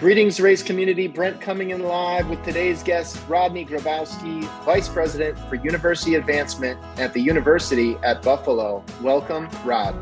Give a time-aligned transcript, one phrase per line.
[0.00, 1.06] Greetings, race community.
[1.06, 7.12] Brent coming in live with today's guest, Rodney Grabowski, Vice President for University Advancement at
[7.12, 8.82] the University at Buffalo.
[9.02, 9.94] Welcome, Rod.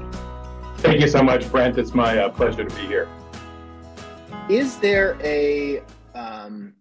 [0.77, 1.79] Thank you so much, Brent.
[1.79, 3.09] It's my uh, pleasure to be here.
[4.49, 5.83] Is there a
[6.15, 6.75] um,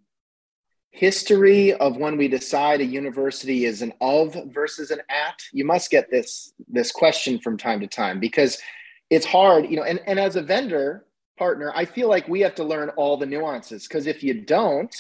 [0.92, 5.42] history of when we decide a university is an of versus an at?
[5.52, 8.60] You must get this this question from time to time because
[9.10, 9.84] it's hard, you know.
[9.84, 11.08] And, and as a vendor,
[11.38, 14.94] partner, I feel like we have to learn all the nuances because if you don't,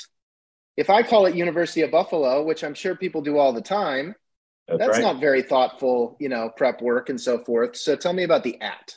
[0.75, 4.15] if I call it University of Buffalo, which I'm sure people do all the time,
[4.67, 5.01] that's, that's right.
[5.01, 7.75] not very thoughtful, you know, prep work and so forth.
[7.77, 8.95] So tell me about the at.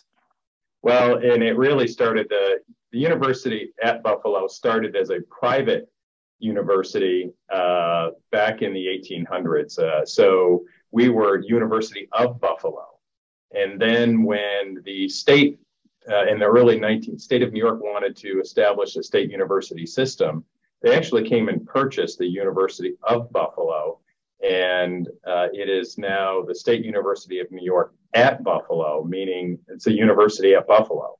[0.82, 2.60] Well, and it really started the
[2.92, 5.88] the university at Buffalo started as a private
[6.40, 9.78] university uh, back in the 1800s.
[9.78, 12.86] Uh, so we were University of Buffalo,
[13.52, 15.58] and then when the state
[16.10, 19.86] uh, in the early 19th, state of New York wanted to establish a state university
[19.86, 20.44] system.
[20.82, 24.00] They actually came and purchased the University of Buffalo,
[24.42, 29.86] and uh, it is now the State University of New York at Buffalo, meaning it's
[29.86, 31.16] a university at Buffalo.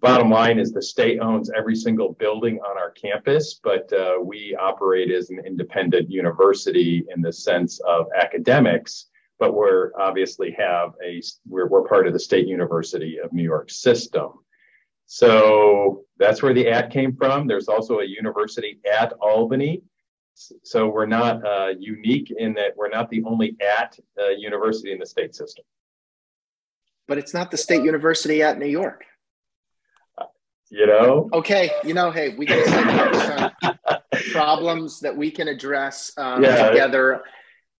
[0.00, 4.56] Bottom line is the state owns every single building on our campus, but uh, we
[4.60, 9.06] operate as an independent university in the sense of academics
[9.42, 13.72] but we're obviously have a we're, we're part of the State University of New York
[13.72, 14.34] system.
[15.06, 17.48] So that's where the at came from.
[17.48, 19.82] There's also a university at Albany.
[20.62, 25.00] So we're not uh, unique in that we're not the only at uh, university in
[25.00, 25.64] the state system.
[27.08, 29.04] But it's not the State University at New York.
[30.16, 30.26] Uh,
[30.70, 31.28] you know?
[31.32, 33.52] Okay, you know, hey, we got
[34.30, 36.68] problems that we can address um, yeah.
[36.68, 37.24] together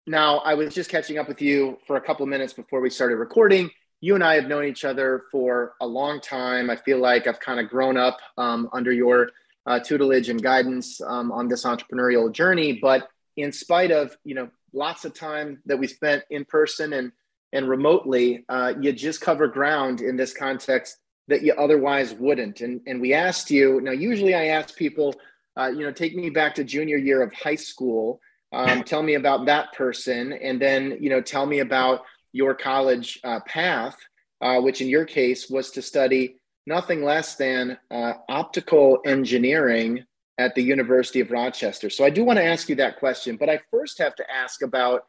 [0.07, 3.17] now, I was just catching up with you for a couple minutes before we started
[3.17, 3.71] recording.
[4.01, 6.71] You and I have known each other for a long time.
[6.71, 9.31] I feel like I've kind of grown up um, under your
[9.65, 12.73] uh, tutelage and guidance um, on this entrepreneurial journey.
[12.73, 17.13] But in spite of you know lots of time that we spent in person and
[17.53, 20.97] and remotely, uh, you just cover ground in this context
[21.29, 22.61] that you otherwise wouldn't.
[22.61, 23.81] And and we asked you.
[23.81, 25.15] Now, usually I ask people,
[25.57, 28.21] uh, you know, take me back to junior year of high school
[28.53, 32.03] um, tell me about that person, and then you know tell me about
[32.33, 33.97] your college uh, path,
[34.41, 36.37] uh, which in your case was to study
[36.67, 40.05] nothing less than uh, optical engineering
[40.39, 41.91] at the University of Rochester.
[41.91, 44.63] So I do want to ask you that question, but I first have to ask
[44.63, 45.07] about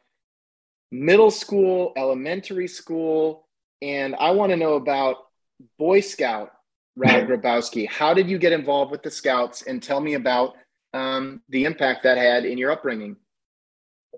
[0.92, 3.48] middle school, elementary school,
[3.82, 5.18] and I want to know about
[5.78, 6.52] Boy Scout
[6.96, 7.88] Rod Grabowski.
[7.88, 9.64] How did you get involved with the Scouts?
[9.64, 10.56] And tell me about
[10.94, 13.18] um, the impact that had in your upbringing.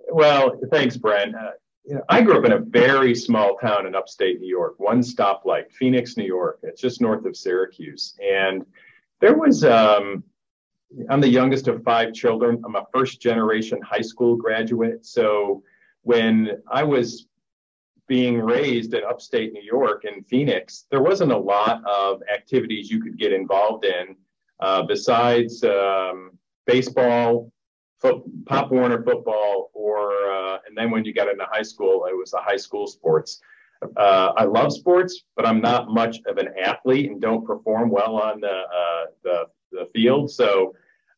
[0.09, 1.35] Well, thanks, Brent.
[1.35, 1.51] Uh,
[1.85, 5.01] you know, I grew up in a very small town in upstate New York, one
[5.01, 6.59] stoplight, Phoenix, New York.
[6.63, 8.15] It's just north of Syracuse.
[8.23, 8.65] And
[9.21, 10.23] there was, um,
[11.09, 12.61] I'm the youngest of five children.
[12.65, 15.05] I'm a first generation high school graduate.
[15.05, 15.63] So
[16.01, 17.27] when I was
[18.07, 23.01] being raised in upstate New York in Phoenix, there wasn't a lot of activities you
[23.01, 24.15] could get involved in
[24.59, 26.31] uh, besides um,
[26.65, 27.51] baseball,
[27.99, 32.15] foot, Pop Warner football, or uh, and then when you got into high school, it
[32.15, 33.41] was the high school sports.
[33.97, 38.15] Uh, I love sports, but I'm not much of an athlete and don't perform well
[38.15, 40.31] on the uh, the, the field.
[40.31, 40.75] So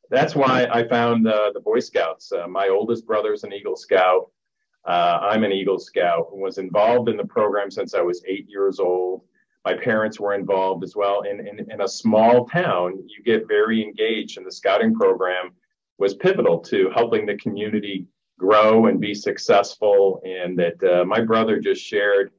[0.09, 2.31] that's why I found the Boy Scouts.
[2.31, 4.31] Uh, my oldest brother's an Eagle Scout.
[4.85, 8.47] Uh, I'm an Eagle Scout and was involved in the program since I was eight
[8.49, 9.23] years old.
[9.65, 11.23] My parents were involved as well.
[11.23, 15.51] In, in, in a small town, you get very engaged in the scouting program
[15.97, 18.05] was pivotal to helping the community
[18.37, 20.21] grow and be successful.
[20.23, 22.31] And that uh, my brother just shared.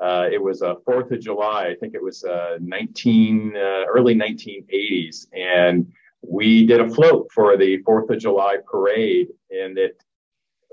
[0.00, 1.66] Uh, it was a Fourth of July.
[1.66, 7.56] I think it was uh, 19 uh, early 1980s, and we did a float for
[7.56, 9.92] the Fourth of July parade, and that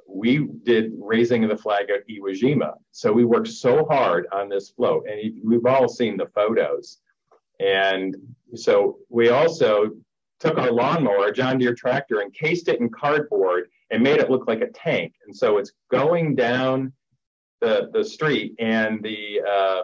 [0.07, 2.73] we did raising of the flag at Iwo Jima.
[2.91, 6.99] So we worked so hard on this float, and we've all seen the photos.
[7.59, 8.15] And
[8.55, 9.91] so we also
[10.39, 14.47] took our lawnmower, a John Deere tractor, encased it in cardboard and made it look
[14.47, 15.13] like a tank.
[15.25, 16.93] And so it's going down
[17.61, 19.81] the the street, and the uh,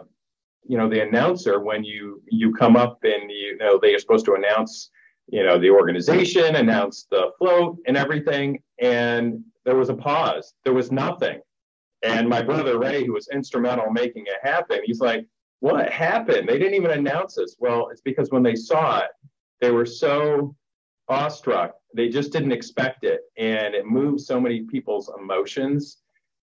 [0.66, 4.24] you know the announcer when you you come up and you know they are supposed
[4.26, 4.90] to announce
[5.28, 10.54] you know the organization, announce the float and everything, and there was a pause.
[10.64, 11.40] There was nothing.
[12.02, 15.26] And my brother Ray, who was instrumental in making it happen, he's like,
[15.60, 16.48] "What happened?
[16.48, 19.10] They didn't even announce this." Well, it's because when they saw it,
[19.60, 20.54] they were so
[21.08, 21.74] awestruck.
[21.94, 23.22] They just didn't expect it.
[23.36, 25.98] And it moved so many people's emotions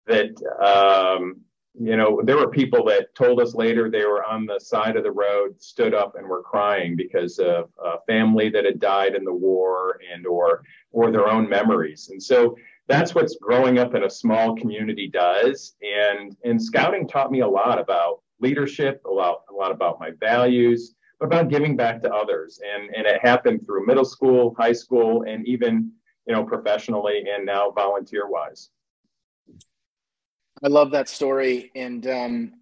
[0.06, 0.30] that,
[0.60, 1.40] um,
[1.78, 5.04] you know, there were people that told us later they were on the side of
[5.04, 9.24] the road, stood up and were crying because of a family that had died in
[9.24, 12.08] the war and or or their own memories.
[12.10, 12.56] And so
[12.88, 15.74] that's what's growing up in a small community does.
[15.82, 20.12] And and scouting taught me a lot about leadership, a lot, a lot about my
[20.18, 22.60] values, but about giving back to others.
[22.74, 25.92] And and it happened through middle school, high school, and even
[26.26, 28.70] you know professionally and now volunteer wise.
[30.62, 31.70] I love that story.
[31.74, 32.52] And um,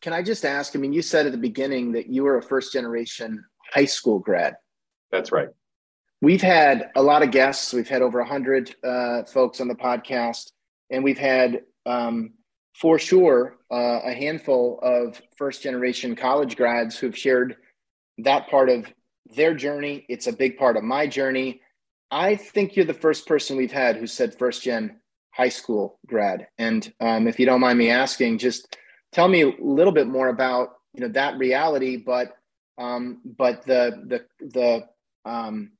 [0.00, 0.74] can I just ask?
[0.74, 4.18] I mean, you said at the beginning that you were a first generation high school
[4.18, 4.56] grad.
[5.10, 5.48] That's right.
[6.20, 7.72] We've had a lot of guests.
[7.72, 10.52] We've had over 100 uh, folks on the podcast,
[10.90, 12.34] and we've had, um,
[12.74, 17.56] for sure, uh, a handful of first generation college grads who've shared
[18.24, 18.86] that part of
[19.34, 20.04] their journey.
[20.08, 21.60] It's a big part of my journey.
[22.10, 26.48] I think you're the first person we've had who said first gen high school grad.
[26.58, 28.76] And um, if you don't mind me asking, just
[29.12, 32.36] tell me a little bit more about you know that reality, but
[32.78, 34.88] um, but the the the
[35.24, 35.72] um,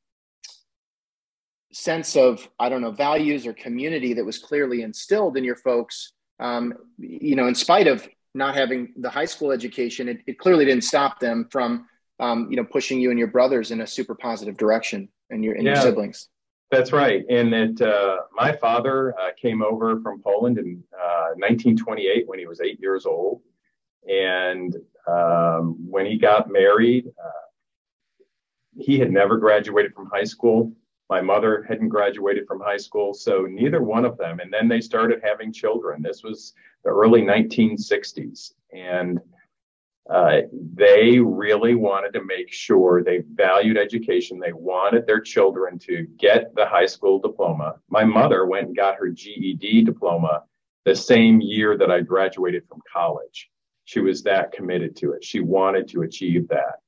[1.72, 6.12] sense of I don't know values or community that was clearly instilled in your folks.
[6.40, 10.64] Um, you know, in spite of not having the high school education, it, it clearly
[10.64, 11.86] didn't stop them from
[12.20, 15.54] um, you know pushing you and your brothers in a super positive direction and your
[15.54, 15.74] and yeah.
[15.74, 16.28] your siblings.
[16.72, 17.22] That's right.
[17.28, 22.46] And that uh, my father uh, came over from Poland in uh, 1928 when he
[22.46, 23.42] was eight years old.
[24.08, 24.74] And
[25.06, 27.42] um, when he got married, uh,
[28.78, 30.72] he had never graduated from high school.
[31.10, 33.12] My mother hadn't graduated from high school.
[33.12, 34.40] So neither one of them.
[34.40, 36.00] And then they started having children.
[36.00, 36.54] This was
[36.84, 38.54] the early 1960s.
[38.72, 39.20] And
[40.10, 40.40] uh,
[40.74, 44.40] they really wanted to make sure they valued education.
[44.40, 47.76] They wanted their children to get the high school diploma.
[47.88, 50.42] My mother went and got her GED diploma
[50.84, 53.48] the same year that I graduated from college.
[53.84, 55.24] She was that committed to it.
[55.24, 56.80] She wanted to achieve that.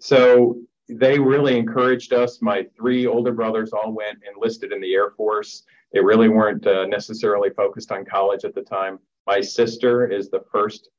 [0.00, 2.40] So they really encouraged us.
[2.40, 5.64] My three older brothers all went enlisted in the Air Force.
[5.92, 8.98] They really weren't uh, necessarily focused on college at the time.
[9.26, 10.90] My sister is the first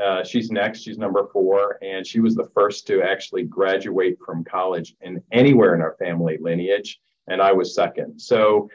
[0.00, 0.82] uh, she's next.
[0.82, 5.74] She's number four, and she was the first to actually graduate from college in anywhere
[5.74, 8.18] in our family lineage, and I was second.
[8.18, 8.70] So,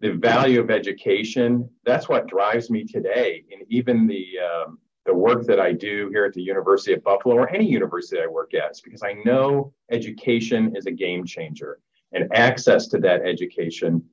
[0.00, 5.44] the value of education that's what drives me today, and even the um, the work
[5.46, 8.70] that I do here at the University of Buffalo or any university I work at,
[8.70, 11.80] is because I know education is a game changer,
[12.12, 14.04] and access to that education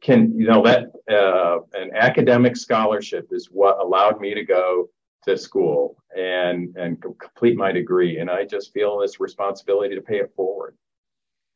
[0.00, 4.88] can you know that uh, an academic scholarship is what allowed me to go
[5.24, 8.18] to school and and complete my degree.
[8.18, 10.76] And i just feel this responsibility to pay it forward.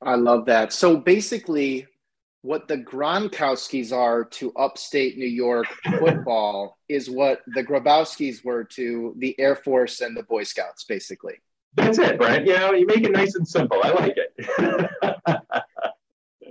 [0.02, 0.72] I love that.
[0.72, 1.86] So basically
[2.42, 5.66] what the gronkowskis are to upstate new york
[5.98, 11.34] football is what the grabowskis were to the air force and the boy scouts basically.
[11.74, 13.80] That's it right you know you make it nice and simple.
[13.82, 14.90] I like it.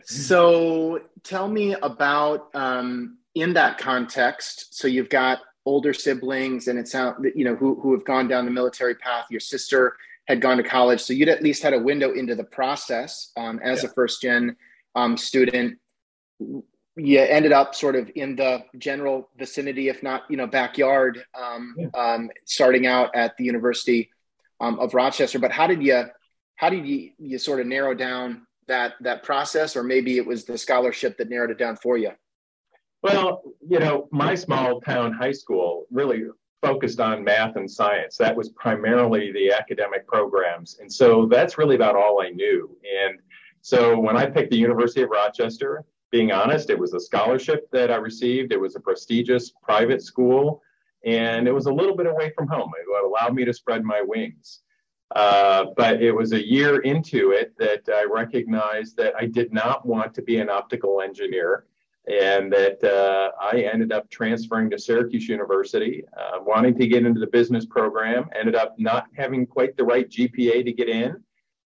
[0.05, 6.87] So tell me about um, in that context so you've got older siblings and it
[6.87, 9.25] sound you know who, who have gone down the military path.
[9.29, 9.95] Your sister
[10.27, 13.59] had gone to college so you'd at least had a window into the process um,
[13.63, 13.89] as yeah.
[13.89, 14.55] a first gen
[14.95, 15.77] um, student.
[16.95, 21.75] You ended up sort of in the general vicinity if not you know backyard um,
[21.77, 21.87] yeah.
[21.95, 24.09] Um, starting out at the university
[24.59, 25.39] um, of rochester.
[25.39, 26.05] But how did you
[26.55, 29.75] how did you you sort of narrow down that that process?
[29.75, 32.11] Or maybe it was the scholarship that narrowed it down for you
[33.03, 36.23] well, you know, my small town high school really
[36.61, 38.15] focused on math and science.
[38.17, 40.79] That was primarily the academic programs.
[40.79, 42.75] And so that's really about all I knew.
[43.05, 43.19] And
[43.61, 47.91] so when I picked the University of Rochester, being honest, it was a scholarship that
[47.91, 48.53] I received.
[48.53, 50.61] It was a prestigious private school,
[51.03, 52.71] and it was a little bit away from home.
[52.79, 54.61] It allowed me to spread my wings.
[55.15, 59.85] Uh, but it was a year into it that I recognized that I did not
[59.85, 61.65] want to be an optical engineer
[62.07, 67.19] and that uh, I ended up transferring to Syracuse University, uh, wanting to get into
[67.19, 71.15] the business program, ended up not having quite the right GPA to get in,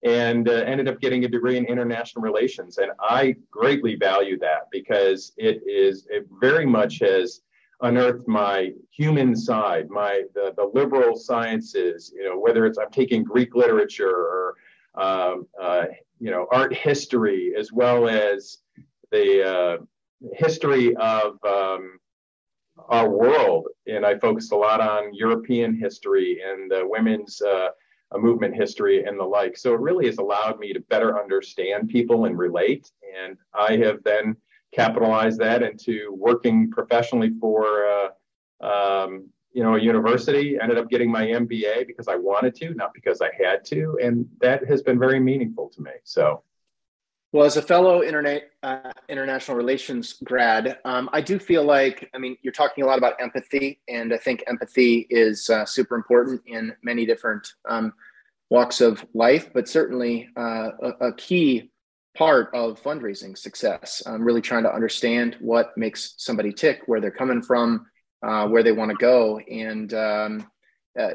[0.03, 2.77] and uh, ended up getting a degree in international relations.
[2.77, 7.41] And I greatly value that because it is, it very much has
[7.81, 13.23] unearthed my human side, my the, the liberal sciences, you know, whether it's I'm taking
[13.23, 14.55] Greek literature or,
[14.95, 15.85] um, uh,
[16.19, 18.59] you know, art history, as well as
[19.11, 19.77] the uh,
[20.33, 21.99] history of um,
[22.87, 27.69] our world, and I focused a lot on European history and the women's uh,
[28.17, 29.57] movement history and the like.
[29.57, 32.91] So it really has allowed me to better understand people and relate.
[33.23, 34.35] And I have then
[34.73, 38.09] capitalized that into working professionally for uh,
[38.61, 42.93] um, you know, a university, ended up getting my MBA because I wanted to, not
[42.93, 43.97] because I had to.
[44.01, 45.91] And that has been very meaningful to me.
[46.03, 46.43] So,
[47.31, 52.17] well, as a fellow internet, uh, international relations grad, um, I do feel like, I
[52.17, 56.41] mean, you're talking a lot about empathy, and I think empathy is uh, super important
[56.47, 57.93] in many different um,
[58.49, 61.69] walks of life, but certainly uh, a, a, key
[62.17, 64.01] part of fundraising success.
[64.07, 67.85] Um, really trying to understand what makes somebody tick, where they're coming from,
[68.25, 70.47] uh, where they want to go, and um,
[70.99, 71.11] uh,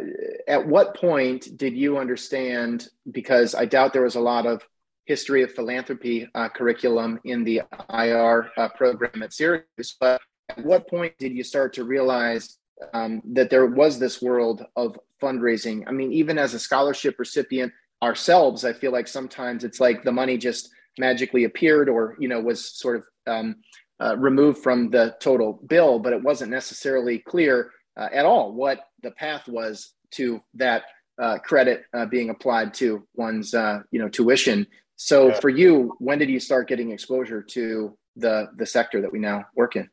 [0.47, 2.89] at what point did you understand?
[3.11, 4.63] Because I doubt there was a lot of
[5.05, 9.97] history of philanthropy uh, curriculum in the IR uh, program at Syracuse.
[10.01, 10.21] But
[10.51, 12.59] at what point did you start to realize
[12.93, 15.85] um, that there was this world of fundraising?
[15.87, 20.13] I mean, even as a scholarship recipient ourselves, I feel like sometimes it's like the
[20.13, 23.57] money just magically appeared or, you know, was sort of um,
[24.01, 28.81] uh, removed from the total bill, but it wasn't necessarily clear uh, at all what
[29.03, 30.85] the path was to that
[31.21, 34.67] uh, credit uh, being applied to one's you know tuition.
[35.05, 35.41] So yeah.
[35.41, 39.45] for you, when did you start getting exposure to the the sector that we now
[39.55, 39.87] work in?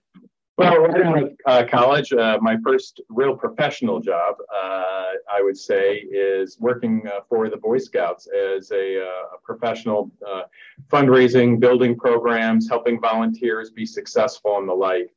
[0.58, 5.58] Well, right out of uh, college, uh, my first real professional job, uh, I would
[5.58, 10.44] say, is working uh, for the Boy Scouts as a, uh, a professional uh,
[10.90, 15.14] fundraising, building programs, helping volunteers be successful, and the like.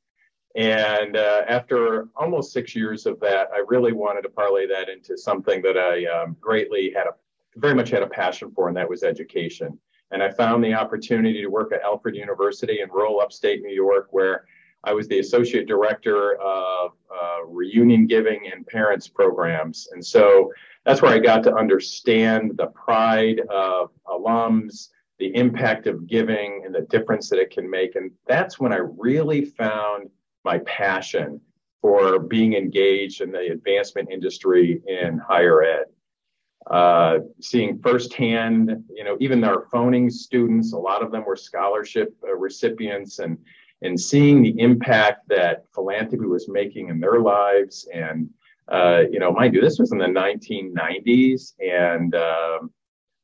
[0.56, 5.62] And after almost six years of that, I really wanted to parlay that into something
[5.62, 7.14] that I um, greatly had a
[7.56, 9.78] very much had a passion for, and that was education.
[10.14, 14.06] And I found the opportunity to work at Alfred University in rural upstate New York,
[14.12, 14.44] where
[14.84, 19.88] I was the associate director of uh, reunion giving and parents programs.
[19.90, 20.52] And so
[20.84, 26.72] that's where I got to understand the pride of alums, the impact of giving, and
[26.72, 27.96] the difference that it can make.
[27.96, 30.10] And that's when I really found
[30.44, 31.40] my passion
[31.82, 35.86] for being engaged in the advancement industry in higher ed
[36.70, 42.14] uh, seeing firsthand, you know, even our phoning students, a lot of them were scholarship
[42.26, 43.38] uh, recipients, and
[43.82, 47.86] and seeing the impact that philanthropy was making in their lives.
[47.92, 48.30] And
[48.68, 52.70] uh, you know, mind you, this was in the 1990s, and um,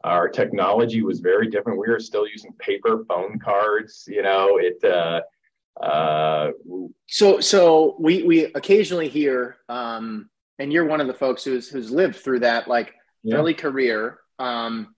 [0.05, 1.79] our technology was very different.
[1.79, 4.05] We were still using paper phone cards.
[4.07, 4.85] You know, it.
[4.85, 5.23] Uh,
[5.83, 6.51] uh,
[7.09, 10.29] so, so we we occasionally hear, um,
[10.59, 13.37] and you're one of the folks who's who's lived through that, like yeah.
[13.37, 14.95] early career, um,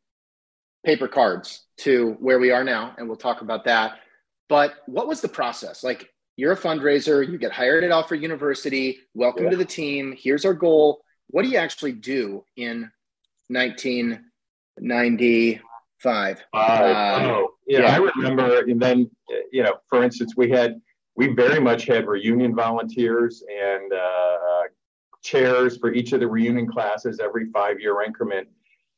[0.85, 3.99] paper cards to where we are now, and we'll talk about that.
[4.49, 5.83] But what was the process?
[5.83, 9.01] Like, you're a fundraiser, you get hired at Alfred University.
[9.15, 9.51] Welcome yeah.
[9.51, 10.15] to the team.
[10.17, 11.03] Here's our goal.
[11.29, 12.91] What do you actually do in
[13.49, 16.45] 1995?
[16.53, 18.61] Uh, oh, yeah, yeah, I remember.
[18.61, 19.11] And then,
[19.53, 20.81] you know, for instance, we had
[21.15, 24.63] we very much had reunion volunteers and uh,
[25.23, 28.49] chairs for each of the reunion classes every five year increment.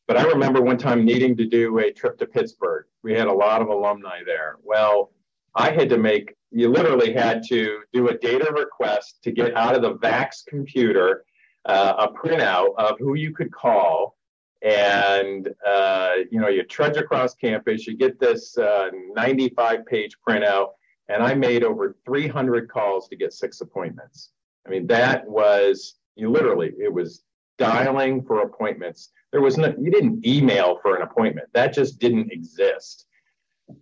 [0.06, 2.84] But I remember one time needing to do a trip to Pittsburgh.
[3.02, 4.56] We had a lot of alumni there.
[4.62, 5.12] Well,
[5.54, 9.74] I had to make, you literally had to do a data request to get out
[9.74, 11.24] of the VAX computer
[11.64, 14.16] uh, a printout of who you could call.
[14.62, 20.70] And, uh, you know, you trudge across campus, you get this uh, 95 page printout.
[21.08, 24.30] And I made over 300 calls to get six appointments.
[24.66, 27.22] I mean, that was you literally, it was
[27.58, 29.10] dialing for appointments.
[29.32, 31.48] There was no, you didn't email for an appointment.
[31.54, 33.06] That just didn't exist.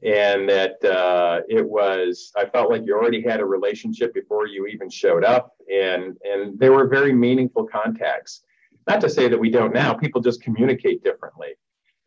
[0.02, 4.66] And that uh, it was, I felt like you already had a relationship before you
[4.66, 5.54] even showed up.
[5.72, 8.44] And, and they were very meaningful contacts.
[8.86, 11.54] Not to say that we don't now, people just communicate differently.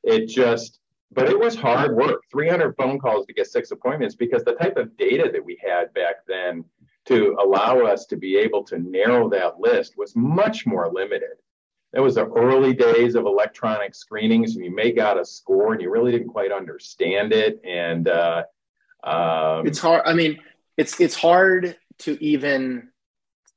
[0.04, 0.80] It just,
[1.12, 4.78] but it was hard work 300 phone calls to get six appointments because the type
[4.78, 6.64] of data that we had back then
[7.06, 11.38] to allow us to be able to narrow that list was much more limited.
[11.94, 15.82] That was the early days of electronic screenings, and you may got a score and
[15.82, 17.62] you really didn't quite understand it.
[17.64, 18.44] And uh,
[19.04, 20.02] um, it's hard.
[20.06, 20.40] I mean,
[20.76, 22.90] it's it's hard to even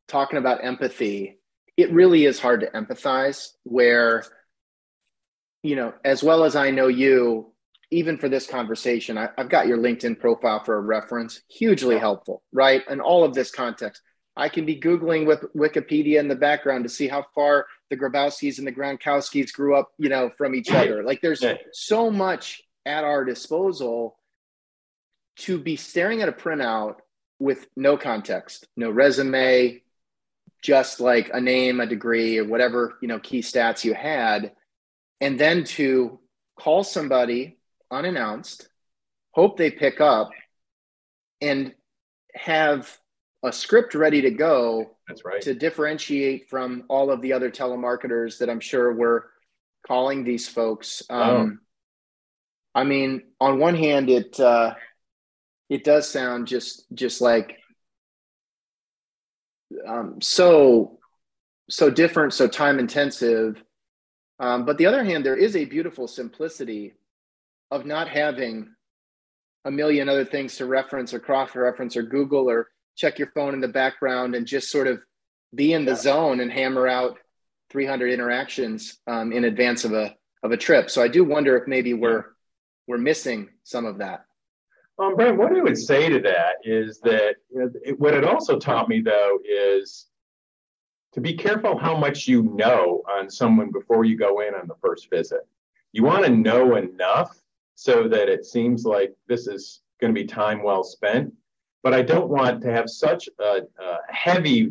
[0.06, 1.40] talking about empathy.
[1.76, 3.54] It really is hard to empathize.
[3.64, 4.24] Where
[5.64, 7.52] you know, as well as I know you,
[7.90, 12.42] even for this conversation, I, have got your LinkedIn profile for a reference, hugely helpful,
[12.52, 12.82] right?
[12.88, 14.02] And all of this context.
[14.36, 18.58] I can be Googling with Wikipedia in the background to see how far the Grabowskis
[18.58, 21.02] and the Gronkowskis grew up, you know, from each other.
[21.02, 24.16] Like there's so much at our disposal
[25.38, 26.96] to be staring at a printout
[27.40, 29.82] with no context, no resume,
[30.62, 34.52] just like a name, a degree, or whatever, you know, key stats you had.
[35.20, 36.20] And then to
[36.56, 37.57] call somebody
[37.90, 38.68] unannounced,
[39.32, 40.30] hope they pick up,
[41.40, 41.74] and
[42.34, 42.96] have
[43.44, 45.40] a script ready to go That's right.
[45.42, 49.30] To differentiate from all of the other telemarketers that I'm sure were
[49.86, 51.02] calling these folks.
[51.08, 51.60] Um,
[52.74, 52.80] oh.
[52.80, 54.74] I mean, on one hand, it uh,
[55.68, 57.58] it does sound just just like
[59.86, 60.98] um, so
[61.70, 63.62] so different, so time intensive.
[64.40, 66.94] Um, but the other hand, there is a beautiful simplicity
[67.70, 68.68] of not having
[69.64, 73.54] a million other things to reference or cross reference or Google or check your phone
[73.54, 75.00] in the background and just sort of
[75.54, 77.18] be in the zone and hammer out
[77.70, 80.88] 300 interactions um, in advance of a of a trip.
[80.88, 82.24] So I do wonder if maybe we're
[82.86, 84.24] we're missing some of that.
[84.98, 88.88] Um, Brent, what I would say to that is that it, what it also taught
[88.88, 90.06] me though is
[91.12, 94.74] to be careful how much you know on someone before you go in on the
[94.82, 95.46] first visit.
[95.92, 97.37] You want to know enough
[97.78, 101.32] so that it seems like this is going to be time well spent.
[101.84, 104.70] But I don't want to have such a, a heavy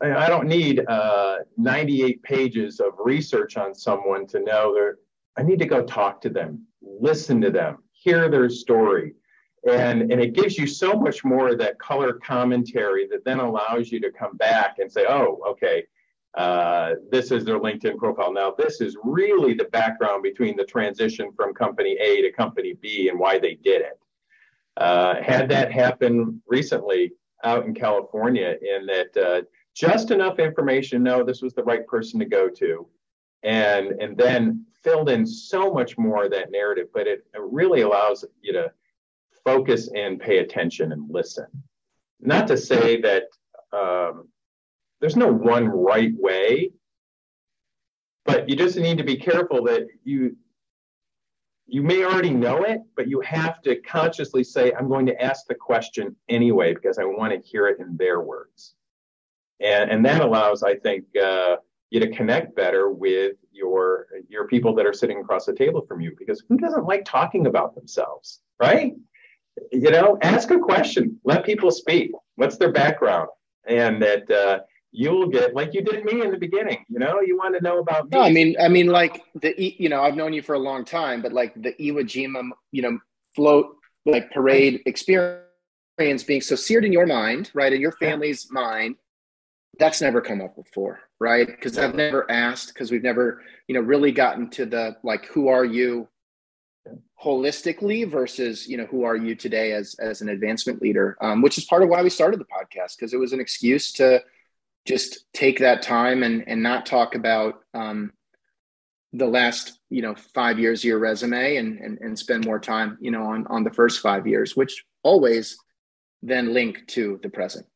[0.00, 4.96] I don't need uh, 98 pages of research on someone to know that
[5.38, 9.14] I need to go talk to them, listen to them, hear their story.
[9.66, 13.90] And, and it gives you so much more of that color commentary that then allows
[13.90, 15.84] you to come back and say, oh, okay,
[16.36, 18.32] uh, this is their LinkedIn profile.
[18.32, 23.08] Now, this is really the background between the transition from company A to company B
[23.08, 23.98] and why they did it.
[24.76, 27.12] Uh, had that happen recently
[27.42, 29.42] out in California, in that uh,
[29.74, 32.86] just enough information know this was the right person to go to
[33.42, 37.82] and and then filled in so much more of that narrative but it, it really
[37.82, 38.72] allows you to
[39.44, 41.46] focus and pay attention and listen
[42.20, 43.24] not to say that
[43.72, 44.28] um,
[45.00, 46.70] there's no one right way
[48.24, 50.36] but you just need to be careful that you
[51.68, 55.46] you may already know it but you have to consciously say i'm going to ask
[55.46, 58.74] the question anyway because i want to hear it in their words
[59.60, 61.56] and and that allows, I think, uh,
[61.90, 66.00] you to connect better with your your people that are sitting across the table from
[66.00, 66.14] you.
[66.18, 68.94] Because who doesn't like talking about themselves, right?
[69.72, 72.10] You know, ask a question, let people speak.
[72.34, 73.28] What's their background,
[73.66, 74.30] and that.
[74.30, 74.60] Uh,
[74.96, 77.20] you'll get like you did me in the beginning you know?
[77.20, 80.02] You want to know about me no, i mean i mean like the you know
[80.02, 82.98] i've known you for a long time but like the iwo jima you know
[83.34, 88.60] float like parade experience being so seared in your mind right in your family's yeah.
[88.60, 88.96] mind
[89.78, 91.46] that's never come up before right?
[91.46, 95.48] Because i've never asked because we've never you know really gotten to the like who
[95.48, 96.08] are you
[97.22, 101.58] holistically versus you know who are you today as as an advancement leader um, which
[101.58, 104.22] is part of why we started the podcast because it was an excuse to
[104.86, 108.12] just take that time and and not talk about um,
[109.12, 112.96] the last you know five years of your resume and, and and spend more time
[113.00, 115.56] you know on on the first five years which always
[116.22, 117.66] then link to the present.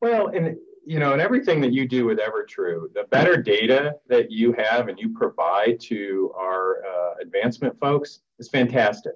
[0.00, 4.30] Well and you know, and everything that you do with EverTrue, the better data that
[4.30, 9.12] you have and you provide to our uh, advancement folks is fantastic.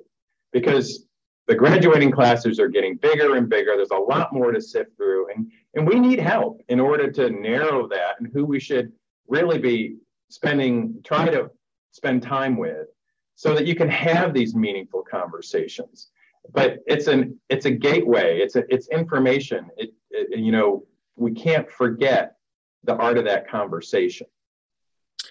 [0.52, 1.06] Because
[1.46, 3.76] the graduating classes are getting bigger and bigger.
[3.76, 7.30] There's a lot more to sift through, and and we need help in order to
[7.30, 8.92] narrow that and who we should
[9.28, 9.96] really be
[10.28, 11.50] spending, try to
[11.92, 12.88] spend time with,
[13.34, 16.10] so that you can have these meaningful conversations.
[16.52, 18.38] But it's an it's a gateway.
[18.40, 19.70] It's a it's information.
[19.76, 20.84] It, it you know
[21.16, 22.36] we can't forget
[22.84, 24.26] the art of that conversation.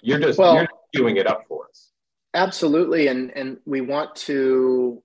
[0.01, 1.91] You're just well, you're doing it up for us.
[2.33, 5.03] Absolutely, and and we want to,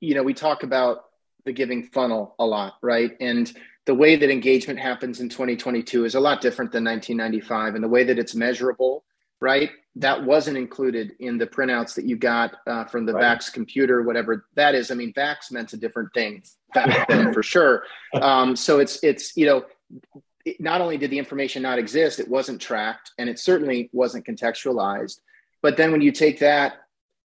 [0.00, 1.04] you know, we talk about
[1.44, 3.16] the giving funnel a lot, right?
[3.20, 3.52] And
[3.86, 7.88] the way that engagement happens in 2022 is a lot different than 1995, and the
[7.88, 9.04] way that it's measurable,
[9.40, 9.70] right?
[9.96, 13.38] That wasn't included in the printouts that you got uh, from the right.
[13.38, 14.90] Vax computer, whatever that is.
[14.90, 16.42] I mean, Vax meant a different thing
[16.74, 17.84] back then for sure.
[18.20, 19.64] Um, so it's it's you know
[20.58, 25.20] not only did the information not exist, it wasn't tracked and it certainly wasn't contextualized.
[25.62, 26.79] But then when you take that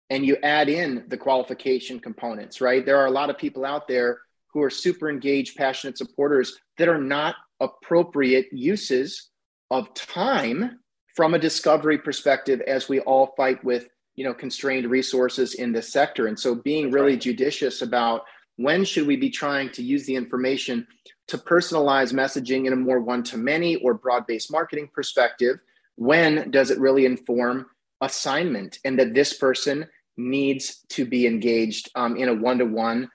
[0.10, 2.86] and you add in the qualification components, right?
[2.86, 4.20] There are a lot of people out there
[4.54, 9.30] who are super engaged, passionate supporters that are not appropriate uses
[9.72, 10.80] of time
[11.16, 15.92] from a discovery perspective as we all fight with you know constrained resources in this
[15.92, 17.22] sector and so being That's really right.
[17.22, 18.24] judicious about
[18.58, 20.88] when should we be trying to use the information
[21.28, 25.60] to personalize messaging in a more one to many or broad based marketing perspective?
[25.96, 27.68] When does it really inform
[28.04, 29.88] assignment and that this person
[30.18, 33.10] needs to be engaged um, in a one to one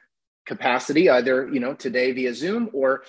[0.46, 3.04] capacity, either you know today via Zoom or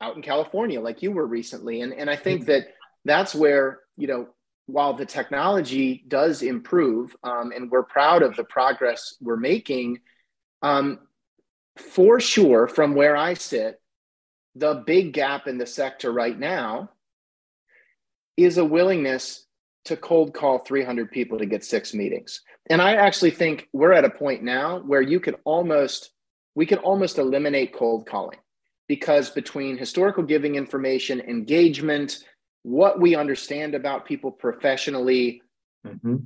[0.00, 1.80] out in California like you were recently?
[1.80, 2.68] And and I think that
[3.04, 4.28] that's where you know
[4.66, 9.98] while the technology does improve um, and we're proud of the progress we're making,
[10.62, 11.00] um,
[11.76, 13.80] for sure, from where I sit,
[14.54, 16.90] the big gap in the sector right now
[18.36, 19.46] is a willingness
[19.84, 22.40] to cold call 300 people to get six meetings.
[22.70, 26.10] And I actually think we're at a point now where you could almost,
[26.54, 28.38] we could almost eliminate cold calling
[28.88, 32.24] because between historical giving information, engagement,
[32.62, 35.42] what we understand about people professionally,
[35.84, 36.16] mm-hmm.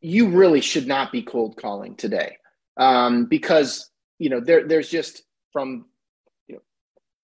[0.00, 2.38] you really should not be cold calling today
[2.78, 5.86] um, because you know there, there's just from
[6.46, 6.62] you know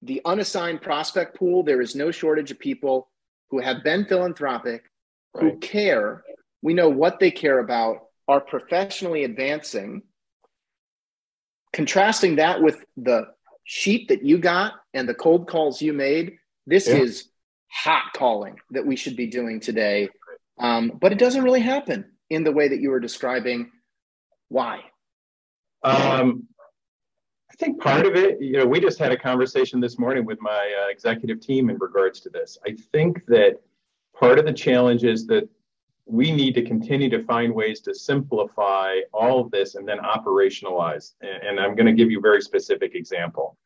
[0.03, 3.09] the unassigned prospect pool there is no shortage of people
[3.51, 4.85] who have been philanthropic
[5.35, 5.53] right.
[5.53, 6.25] who care
[6.63, 10.03] we know what they care about are professionally advancing
[11.73, 13.27] contrasting that with the
[13.65, 16.97] sheet that you got and the cold calls you made this yeah.
[16.97, 17.29] is
[17.75, 20.09] hot calling that we should be doing today.
[20.59, 23.73] Um, but it doesn't really happen in the way that you were describing.
[24.49, 24.81] Why?
[25.83, 26.47] Um,
[27.51, 30.41] I think part of it, you know, we just had a conversation this morning with
[30.41, 32.57] my uh, executive team in regards to this.
[32.67, 33.61] I think that
[34.19, 35.49] part of the challenge is that
[36.07, 41.13] we need to continue to find ways to simplify all of this and then operationalize.
[41.23, 43.57] And, I'm going to give you a very specific example.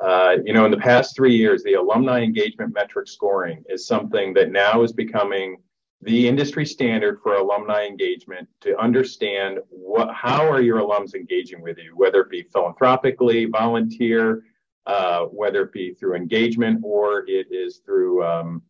[0.00, 4.32] Uh, you know, in the past three years, the alumni engagement metric scoring is something
[4.34, 5.58] that now is becoming
[6.00, 11.76] the industry standard for alumni engagement to understand what, how are your alums engaging with
[11.78, 14.44] you, whether it be philanthropically, volunteer,
[14.86, 18.62] uh, whether it be through engagement or it is through um,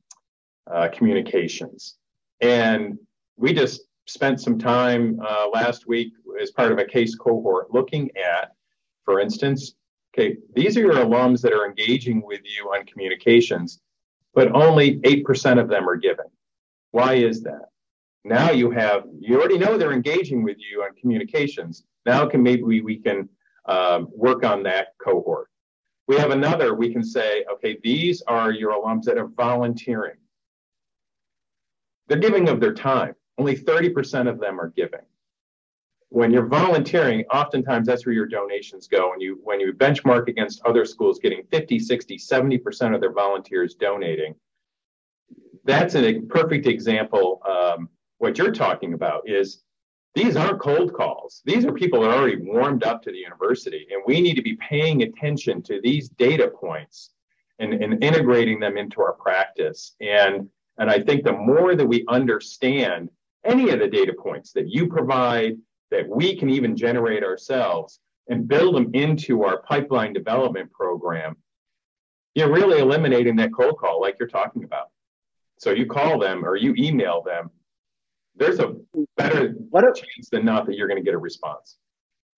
[0.72, 1.96] uh, communications.
[2.40, 2.98] And
[3.36, 8.10] we just spent some time uh, last week as part of a CASE cohort looking
[8.16, 8.52] at,
[9.04, 9.74] for instance,
[10.14, 13.80] okay, these are your alums that are engaging with you on communications,
[14.34, 16.26] but only 8% of them are given.
[16.90, 17.66] Why is that?
[18.24, 21.84] Now you have, you already know they're engaging with you on communications.
[22.06, 23.28] Now can maybe we, we can
[23.66, 25.48] um, work on that cohort.
[26.08, 30.16] We have another, we can say, okay, these are your alums that are volunteering.
[32.08, 33.14] They're giving of their time.
[33.36, 35.00] Only 30% of them are giving.
[36.10, 39.12] When you're volunteering oftentimes that's where your donations go.
[39.12, 43.74] And you when you benchmark against other schools getting 50 60 70% of their volunteers
[43.74, 44.34] donating
[45.64, 49.62] that's a perfect example um, what you're talking about is
[50.14, 51.42] these aren't cold calls.
[51.44, 54.42] These are people that are already warmed up to the university and we need to
[54.42, 57.10] be paying attention to these data points
[57.58, 59.94] and, and integrating them into our practice.
[60.00, 63.10] And and i think the more that we understand
[63.44, 65.56] any of the data points that you provide
[65.90, 71.36] that we can even generate ourselves and build them into our pipeline development program,
[72.34, 74.90] you're really eliminating that cold call like you're talking about.
[75.58, 77.50] So you call them or you email them,
[78.36, 78.76] there's a
[79.16, 81.78] better what a, chance than not that you're going to get a response.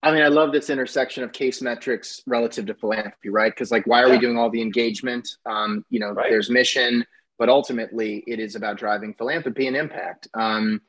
[0.02, 3.52] I mean, I love this intersection of CASE metrics relative to philanthropy, right?
[3.52, 4.14] Because like, why are yeah.
[4.14, 5.28] we doing all the engagement?
[5.44, 6.30] Um, you know, right.
[6.30, 7.04] there's mission,
[7.40, 10.28] but ultimately it is about driving philanthropy and impact.
[10.34, 10.82] Um,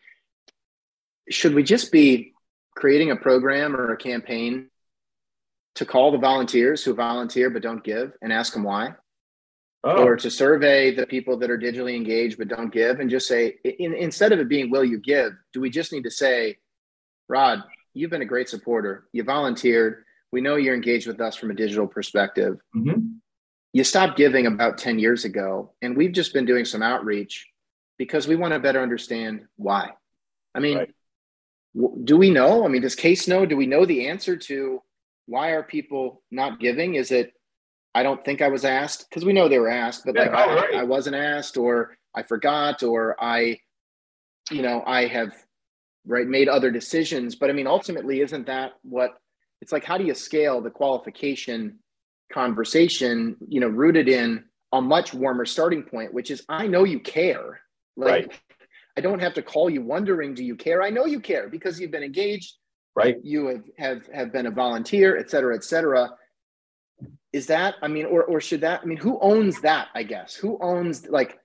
[1.29, 2.33] should we just be
[2.75, 4.69] creating a program or a campaign
[5.75, 8.95] to call the volunteers who volunteer but don't give and ask them why.
[9.85, 10.03] Oh.
[10.03, 13.55] Or to survey the people that are digitally engaged but don't give and just say,
[13.63, 16.57] in, instead of it being, will you give, do we just need to say,
[17.29, 19.05] Rod, you've been a great supporter.
[19.13, 20.03] You volunteered.
[20.33, 22.59] We know you're engaged with us from a digital perspective.
[22.75, 22.99] Mm-hmm.
[23.73, 27.47] You stopped giving about 10 years ago, and we've just been doing some outreach
[27.97, 29.91] because we want to better understand why.
[30.53, 30.93] I mean, right
[32.03, 32.65] do we know?
[32.65, 33.45] I mean, does CASE know?
[33.45, 34.81] Do we know the answer to
[35.25, 36.95] why are people not giving?
[36.95, 37.34] Is it
[37.93, 40.31] I don't think I was asked because we know they were asked, but yeah, like
[40.31, 40.75] I, right.
[40.75, 43.60] I wasn't asked, or I forgot, or I,
[44.49, 45.34] you know, I have
[46.05, 47.36] right made other decisions.
[47.36, 49.12] But I mean, ultimately, isn't that what
[49.62, 49.84] it's like?
[49.84, 51.79] How do you scale the qualification
[52.31, 53.37] conversation?
[53.47, 57.61] You know, rooted in a much warmer starting point, which is I know you care.
[57.97, 58.41] Like, right.
[58.97, 60.81] I don't have to call you wondering, do you care?
[60.81, 62.55] I know you care because you've been engaged,
[62.95, 63.17] right?
[63.23, 66.11] You have have, have been a volunteer, et cetera, et cetera.
[67.33, 70.35] Is that, I mean, or or should that, I mean, who owns that, I guess?
[70.35, 71.39] Who owns like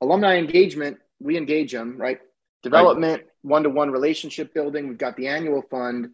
[0.00, 0.98] alumni engagement?
[1.20, 2.18] We engage them, right?
[2.62, 4.88] Development, one to one relationship building.
[4.88, 6.10] We've got the annual fund.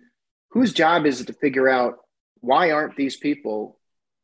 [0.50, 1.98] Whose job is it to figure out
[2.40, 3.78] why aren't these people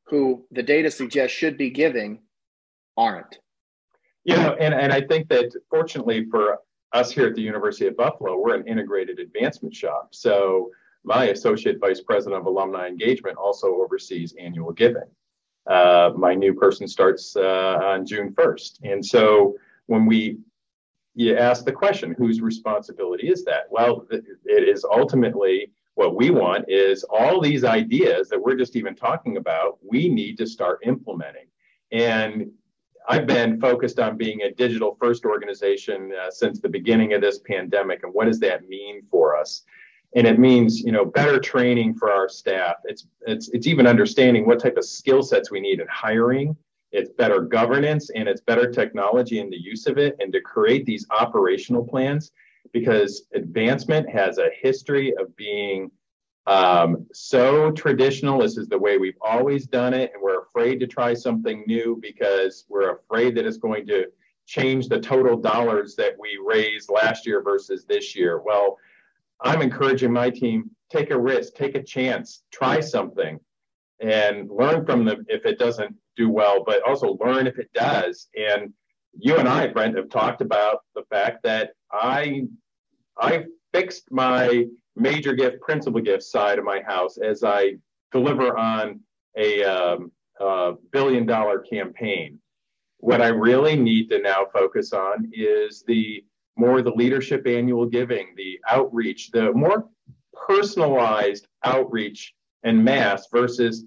[0.07, 2.21] who the data suggests should be giving
[2.97, 3.39] aren't?
[4.25, 6.59] You know, and, and I think that fortunately for
[6.93, 10.09] us here at the University of Buffalo, we're an integrated advancement shop.
[10.13, 10.71] So
[11.05, 15.11] my associate vice president of alumni engagement also oversees annual giving.
[15.67, 18.79] Uh, my new person starts uh, on June 1st.
[18.85, 20.39] And so when we
[21.15, 23.65] you ask the question, whose responsibility is that?
[23.71, 24.25] Well, it
[24.69, 25.71] is ultimately
[26.03, 30.37] what we want is all these ideas that we're just even talking about, we need
[30.39, 31.47] to start implementing.
[31.93, 32.51] And
[33.09, 37.39] I've been focused on being a digital first organization uh, since the beginning of this
[37.39, 38.03] pandemic.
[38.03, 39.63] And what does that mean for us?
[40.17, 42.77] And it means, you know, better training for our staff.
[42.85, 46.57] It's, it's, it's even understanding what type of skill sets we need in hiring.
[46.91, 50.85] It's better governance and it's better technology and the use of it and to create
[50.85, 52.33] these operational plans
[52.73, 55.91] because advancement has a history of being
[56.47, 58.41] um, so traditional.
[58.41, 61.99] This is the way we've always done it, and we're afraid to try something new
[62.01, 64.07] because we're afraid that it's going to
[64.47, 68.41] change the total dollars that we raised last year versus this year.
[68.41, 68.79] Well,
[69.41, 73.41] I'm encouraging my team take a risk, take a chance, try something,
[74.01, 78.29] and learn from them if it doesn't do well, but also learn if it does.
[78.37, 78.73] And
[79.19, 82.45] you and I, Brent, have talked about the fact that I
[83.19, 87.75] I fixed my major gift, principal gift side of my house as I
[88.11, 89.01] deliver on
[89.37, 92.39] a, um, a billion dollar campaign.
[92.99, 96.25] What I really need to now focus on is the
[96.57, 99.89] more the leadership annual giving, the outreach, the more
[100.47, 103.85] personalized outreach and mass versus,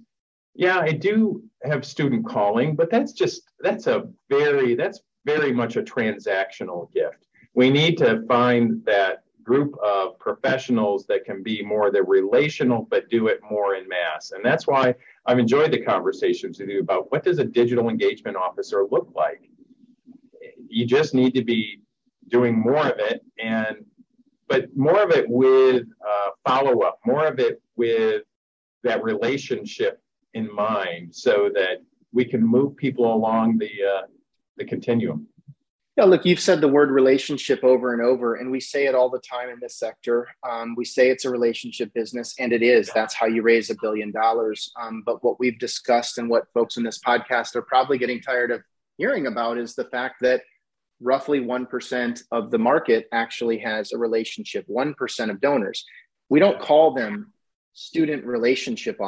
[0.56, 5.76] yeah, I do have student calling, but that's just, that's a very, that's very much
[5.76, 7.28] a transactional gift.
[7.54, 13.08] We need to find that group of professionals that can be more the relational but
[13.10, 14.94] do it more in mass and that's why
[15.28, 19.48] i've enjoyed the conversations with you about what does a digital engagement officer look like
[20.68, 21.80] you just need to be
[22.30, 23.86] doing more of it and
[24.48, 28.24] but more of it with uh, follow-up more of it with
[28.84, 30.02] that relationship
[30.34, 34.08] in mind so that we can move people along the uh,
[34.58, 35.28] the continuum
[35.98, 39.10] yeah, look, you've said the word relationship over and over, and we say it all
[39.10, 40.28] the time in this sector.
[40.44, 42.92] Um, we say it's a relationship business, and it is.
[42.94, 44.74] That's how you raise a billion dollars.
[44.82, 48.52] Um, but what we've discussed and what folks in this podcast are probably getting tired
[48.52, 48.62] of
[48.98, 50.42] hearing about is the fact that
[51.00, 55.86] roughly 1% of the market actually has a relationship, 1% of donors.
[56.28, 57.32] We don't call them
[57.72, 59.00] student relationship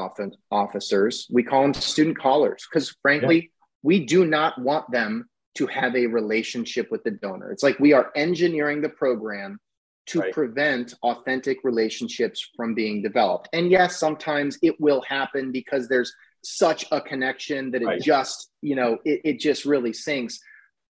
[0.52, 3.66] officers, we call them student callers because, frankly, yeah.
[3.84, 5.28] we do not want them
[5.58, 7.52] to have a relationship with the donor.
[7.52, 9.60] It's like we are engineering the program
[10.08, 10.34] to right.
[10.34, 13.50] prevent authentic relationships from being developed.
[13.54, 18.02] And yes, sometimes it will happen because there's such a connection that it right.
[18.02, 20.36] just, you know, it, it just really syncs.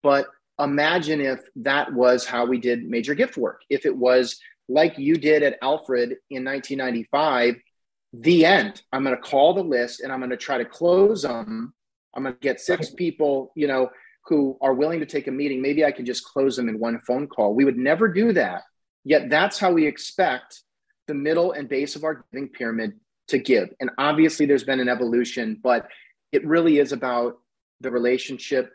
[0.03, 0.27] But
[0.59, 3.61] imagine if that was how we did major gift work.
[3.69, 7.57] If it was like you did at Alfred in 1995,
[8.15, 8.83] the end.
[8.93, 11.75] I'm going to call the list and I'm going to try to close them.
[12.15, 13.91] I'm going to get six people, you know,
[14.27, 16.99] who are willing to take a meeting, maybe I can just close them in one
[17.07, 17.55] phone call.
[17.55, 18.63] We would never do that.
[19.05, 20.63] Yet that's how we expect
[21.07, 23.69] the middle and base of our giving pyramid to give.
[23.81, 25.89] And obviously, there's been an evolution, but
[26.33, 27.35] it really is about
[27.81, 28.73] the relationship,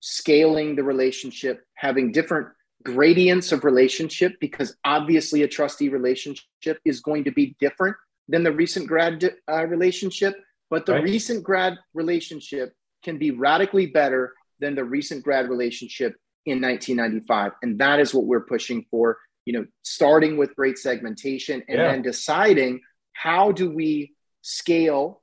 [0.00, 2.48] scaling the relationship, having different
[2.82, 7.96] gradients of relationship, because obviously, a trustee relationship is going to be different
[8.28, 10.34] than the recent grad uh, relationship.
[10.68, 11.04] But the right.
[11.04, 14.32] recent grad relationship can be radically better
[14.62, 16.14] than the recent grad relationship
[16.46, 17.52] in 1995.
[17.62, 21.92] And that is what we're pushing for, you know, starting with great segmentation and yeah.
[21.92, 22.80] then deciding
[23.12, 25.20] how do we scale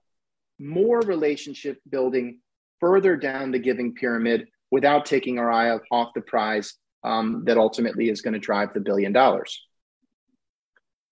[0.59, 2.39] more relationship building
[2.79, 8.09] further down the giving pyramid without taking our eye off the prize um, that ultimately
[8.09, 9.65] is going to drive the billion dollars.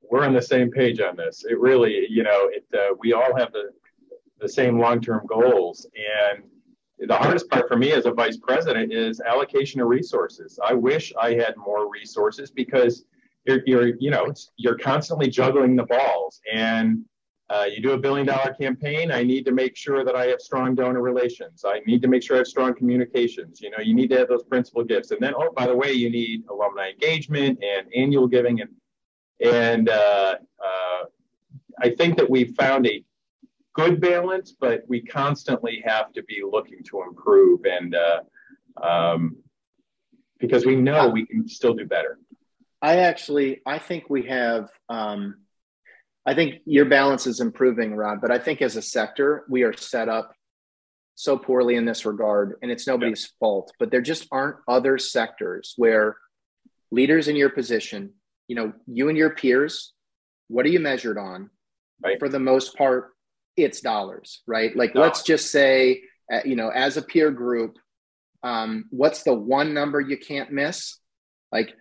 [0.02, 1.46] We're on the same page on this.
[1.50, 3.72] It really, you know, it, uh, we all have the
[4.40, 6.44] the same long-term goals, and
[7.00, 10.60] the hardest part for me as a vice president is allocation of resources.
[10.64, 13.06] I wish I had more resources because
[13.46, 16.42] you're, you're you know, you're constantly juggling the balls.
[16.52, 17.06] And
[17.50, 19.10] uh, you do a billion dollar campaign.
[19.10, 21.64] I need to make sure that I have strong donor relations.
[21.66, 23.62] I need to make sure I have strong communications.
[23.62, 25.12] You know, you need to have those principal gifts.
[25.12, 28.60] And then, oh, by the way, you need alumni engagement and annual giving.
[28.60, 28.70] And
[29.40, 31.06] and uh, uh,
[31.80, 33.04] I think that we found a
[33.78, 38.20] good balance, but we constantly have to be looking to improve and uh,
[38.84, 39.38] um,
[40.40, 42.20] because we know we can still do better.
[42.82, 44.70] I actually, I think we have.
[44.90, 45.42] Um,
[46.26, 48.20] I think your balance is improving, Rod.
[48.20, 50.34] But I think as a sector, we are set up
[51.16, 53.38] so poorly in this regard, and it's nobody's yeah.
[53.40, 53.72] fault.
[53.80, 56.18] But there just aren't other sectors where
[56.92, 58.14] leaders in your position,
[58.48, 59.94] you know, you and your peers,
[60.50, 61.50] what are you measured on?
[62.04, 62.20] Right.
[62.20, 63.14] For the most part,
[63.58, 64.76] it's dollars, right?
[64.76, 65.08] Like, dollars.
[65.08, 67.78] let's just say, uh, you know, as a peer group,
[68.44, 70.98] um, what's the one number you can't miss?
[71.52, 71.74] Like,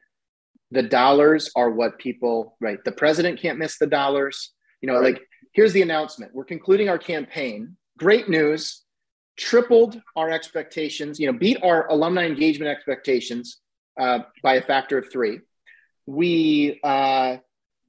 [0.72, 2.82] the dollars are what people, right?
[2.84, 4.52] The president can't miss the dollars.
[4.80, 5.14] You know, right.
[5.14, 7.76] like, here's the announcement we're concluding our campaign.
[7.98, 8.82] Great news.
[9.36, 13.58] tripled our expectations, you know, beat our alumni engagement expectations
[14.00, 15.40] uh, by a factor of three.
[16.06, 17.36] We uh,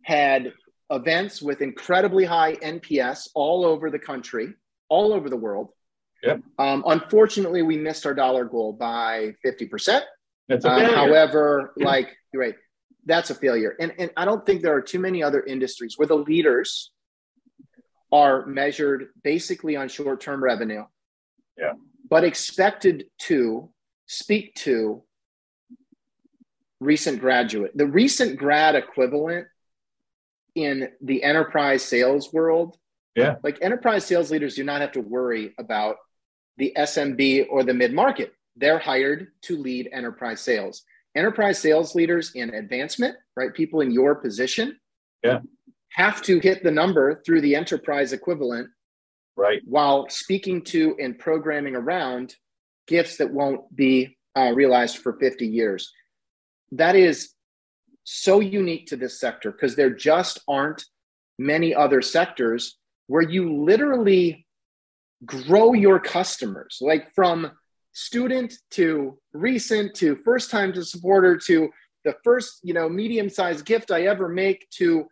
[0.03, 0.53] had
[0.89, 4.53] events with incredibly high NPS all over the country,
[4.89, 5.69] all over the world.
[6.23, 6.41] Yep.
[6.57, 10.01] Um, unfortunately, we missed our dollar goal by 50%.
[10.47, 12.55] That's a um, however, like, you're right,
[13.05, 13.75] that's a failure.
[13.79, 16.91] And, and I don't think there are too many other industries where the leaders
[18.11, 20.85] are measured basically on short term revenue.
[21.57, 21.73] Yeah.
[22.09, 23.69] But expected to
[24.05, 25.03] speak to
[26.79, 27.71] recent graduate.
[27.75, 29.47] The recent grad equivalent
[30.57, 32.77] in the enterprise sales world.
[33.15, 33.35] Yeah.
[33.43, 35.97] Like enterprise sales leaders do not have to worry about
[36.57, 38.33] the SMB or the mid market.
[38.55, 40.83] They're hired to lead enterprise sales.
[41.15, 43.53] Enterprise sales leaders in advancement, right?
[43.53, 44.77] People in your position.
[45.23, 45.39] Yeah.
[45.91, 48.69] Have to hit the number through the enterprise equivalent.
[49.35, 49.61] Right.
[49.65, 52.35] While speaking to and programming around
[52.87, 55.91] gifts that won't be uh, realized for 50 years.
[56.71, 57.29] That is
[58.09, 60.85] so unique to this sector because there just aren't
[61.37, 64.47] many other sectors where you literally
[65.25, 67.51] grow your customers, like from
[67.91, 71.67] student to recent to first time to supporter to
[72.05, 75.07] the first you know medium sized gift i ever make to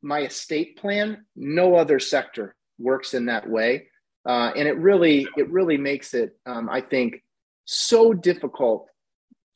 [0.00, 3.88] my estate plan no other sector works in that way.
[4.24, 7.22] Uh, and it really it really makes it um, i think
[7.64, 8.88] so difficult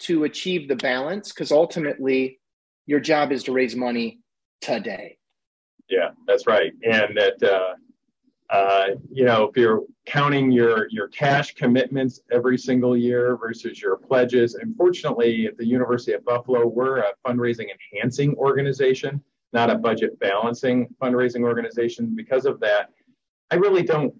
[0.00, 2.40] to achieve the balance because ultimately
[2.86, 4.18] your job is to raise money
[4.60, 5.16] today
[5.88, 7.74] yeah that's right and that uh,
[8.52, 13.96] uh, you know, if you're counting your your cash commitments every single year versus your
[13.96, 19.22] pledges, unfortunately, at the University of Buffalo, we're a fundraising enhancing organization,
[19.54, 22.14] not a budget balancing fundraising organization.
[22.14, 22.90] Because of that,
[23.50, 24.14] I really don't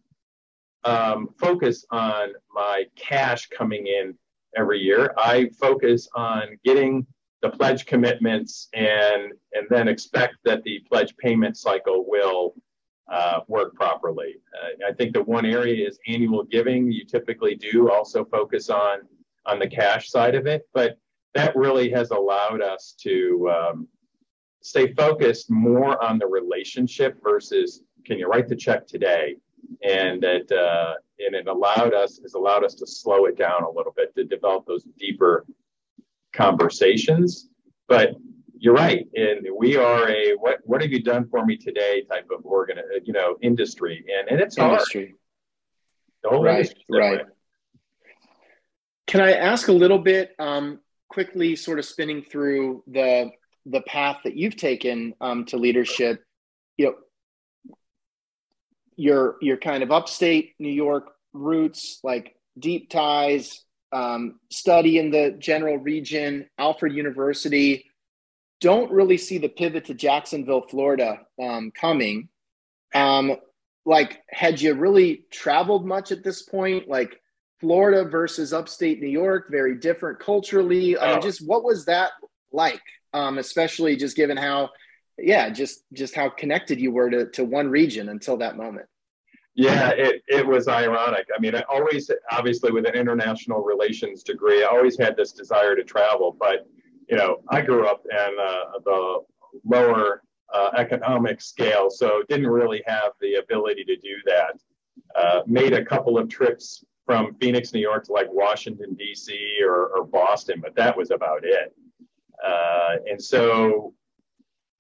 [0.85, 4.16] um, focus on my cash coming in
[4.57, 5.12] every year.
[5.18, 7.07] I focus on getting
[7.42, 12.55] the pledge commitments and and then expect that the pledge payment cycle will
[13.11, 14.37] uh, work properly.
[14.55, 16.90] Uh, I think the one area is annual giving.
[16.90, 19.00] You typically do also focus on
[19.44, 20.98] on the cash side of it, but
[21.35, 23.88] that really has allowed us to um,
[24.62, 29.37] stay focused more on the relationship versus can you write the check today,
[29.83, 33.70] and that uh, and it allowed us has allowed us to slow it down a
[33.70, 35.44] little bit to develop those deeper
[36.33, 37.49] conversations.
[37.88, 38.14] But
[38.59, 42.29] you're right, and we are a what what have you done for me today type
[42.37, 45.14] of organ, you know, industry, and and it's industry.
[46.25, 46.45] hard.
[46.45, 47.23] right, right.
[49.07, 53.31] Can I ask a little bit um, quickly, sort of spinning through the
[53.66, 56.23] the path that you've taken um, to leadership?
[56.77, 57.75] You know,
[58.97, 65.37] your your kind of upstate New York roots, like deep ties, um, study in the
[65.38, 67.87] general region, Alfred University
[68.61, 72.28] don't really see the pivot to Jacksonville, Florida um, coming.
[72.94, 73.37] Um,
[73.85, 76.88] like, had you really traveled much at this point?
[76.88, 77.20] Like,
[77.62, 80.98] Florida versus upstate New York, very different culturally.
[80.98, 81.20] I mean, oh.
[81.20, 82.11] just what was that
[82.50, 82.83] like?
[83.14, 84.70] Um, especially just given how,
[85.16, 88.87] yeah, just just how connected you were to to one region until that moment.
[89.54, 91.26] Yeah, it, it was ironic.
[91.36, 95.76] I mean, I always, obviously, with an international relations degree, I always had this desire
[95.76, 96.66] to travel, but
[97.08, 99.18] you know, I grew up in uh, the
[99.64, 100.22] lower
[100.54, 104.54] uh, economic scale, so didn't really have the ability to do that.
[105.14, 109.58] Uh, made a couple of trips from Phoenix, New York to like Washington, D.C.
[109.62, 111.74] Or, or Boston, but that was about it.
[112.42, 113.92] Uh, and so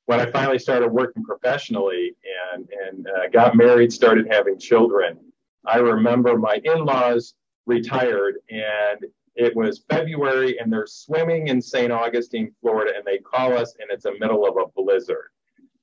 [0.06, 2.14] when I finally started working professionally
[2.52, 5.18] and, and uh, got married, started having children,
[5.64, 7.34] I remember my in laws
[7.66, 11.92] retired and it was February and they're swimming in St.
[11.92, 15.30] Augustine, Florida, and they call us and it's the middle of a blizzard.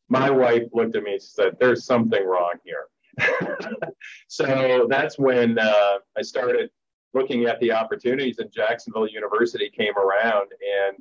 [0.10, 2.88] My wife looked at me and said, There's something wrong here.
[4.28, 6.70] so that's when uh, I started
[7.14, 10.50] looking at the opportunities, and Jacksonville University came around,
[10.88, 10.98] and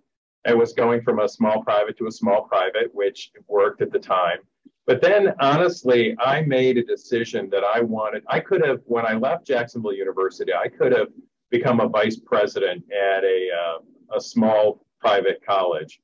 [0.48, 3.98] I was going from a small private to a small private, which worked at the
[3.98, 4.38] time.
[4.86, 8.22] But then, honestly, I made a decision that I wanted.
[8.28, 11.08] I could have, when I left Jacksonville University, I could have
[11.50, 16.00] become a vice president at a, uh, a small private college.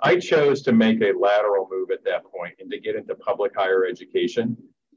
[0.00, 3.52] I chose to make a lateral move at that point and to get into public
[3.56, 4.56] higher education,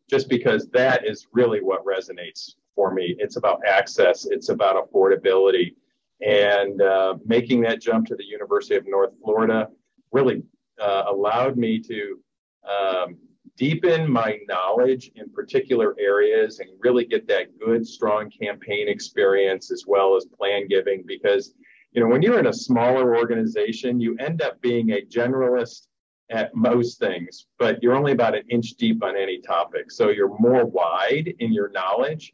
[0.09, 3.15] just because that is really what resonates for me.
[3.19, 5.75] It's about access, it's about affordability,
[6.22, 9.70] and uh, making that jump to the University of North Florida
[10.11, 10.43] really
[10.82, 12.20] uh, allowed me to
[12.68, 13.18] um,
[13.55, 19.86] deepen my knowledge in particular areas and really get that good, strong campaign experience as
[19.88, 21.03] well as plan giving.
[21.05, 21.53] Because,
[21.91, 25.88] you know, when you're in a smaller organization, you end up being a generalist
[26.30, 29.89] at most things, but you're only about an inch deep on any topic.
[29.91, 32.34] So you're more wide in your knowledge.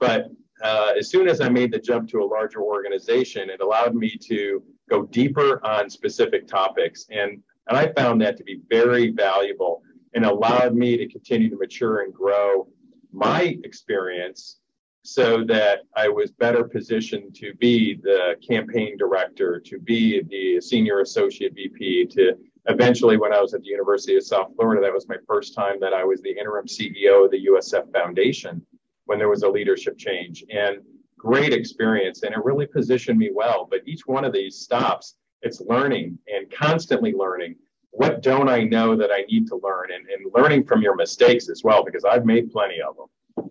[0.00, 0.26] But
[0.62, 4.16] uh, as soon as I made the jump to a larger organization, it allowed me
[4.28, 7.06] to go deeper on specific topics.
[7.10, 9.82] And, and I found that to be very valuable
[10.14, 12.68] and allowed me to continue to mature and grow
[13.12, 14.58] my experience
[15.02, 21.00] so that I was better positioned to be the campaign director, to be the senior
[21.00, 22.34] associate VP, to
[22.66, 25.80] eventually, when I was at the University of South Florida, that was my first time
[25.80, 28.64] that I was the interim CEO of the USF Foundation
[29.08, 30.44] when there was a leadership change.
[30.50, 30.78] And
[31.16, 33.66] great experience, and it really positioned me well.
[33.68, 37.56] But each one of these stops, it's learning and constantly learning.
[37.90, 39.88] What don't I know that I need to learn?
[39.92, 43.50] And, and learning from your mistakes as well, because I've made plenty of them.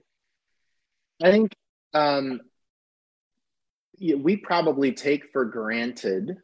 [1.23, 1.55] I think
[1.93, 2.41] um,
[3.99, 6.37] we probably take for granted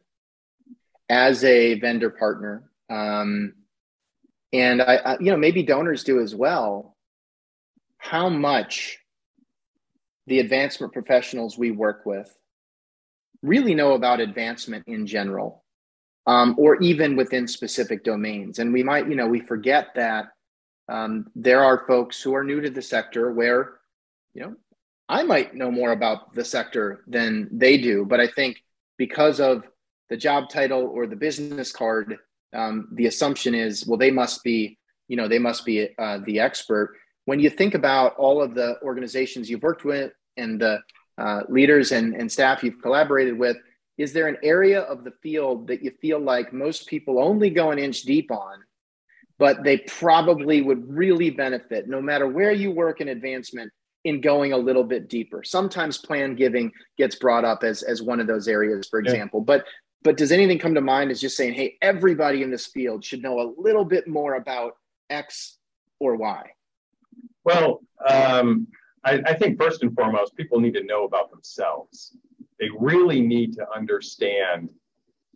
[1.08, 3.54] as a vendor partner, um,
[4.52, 6.96] and I, I, you know, maybe donors do as well,
[7.98, 8.98] how much
[10.26, 12.34] the advancement professionals we work with
[13.42, 15.64] really know about advancement in general
[16.26, 18.58] um, or even within specific domains.
[18.58, 20.28] And we might you know we forget that
[20.88, 23.80] um, there are folks who are new to the sector where
[24.34, 24.54] you know
[25.08, 28.62] i might know more about the sector than they do but i think
[28.98, 29.66] because of
[30.10, 32.16] the job title or the business card
[32.54, 36.40] um, the assumption is well they must be you know they must be uh, the
[36.40, 40.80] expert when you think about all of the organizations you've worked with and the
[41.18, 43.56] uh, leaders and, and staff you've collaborated with,
[43.96, 47.70] is there an area of the field that you feel like most people only go
[47.70, 48.58] an inch deep on,
[49.38, 53.72] but they probably would really benefit no matter where you work in advancement
[54.02, 55.42] in going a little bit deeper?
[55.44, 59.58] Sometimes plan giving gets brought up as, as one of those areas, for example, yeah.
[59.58, 59.64] but
[60.02, 63.22] but does anything come to mind as just saying, hey, everybody in this field should
[63.22, 64.76] know a little bit more about
[65.08, 65.56] X
[65.98, 66.50] or Y?
[67.44, 68.66] Well, um,
[69.04, 72.16] I, I, think first and foremost, people need to know about themselves.
[72.58, 74.70] They really need to understand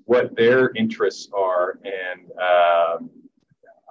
[0.05, 1.79] what their interests are.
[1.85, 3.11] And um,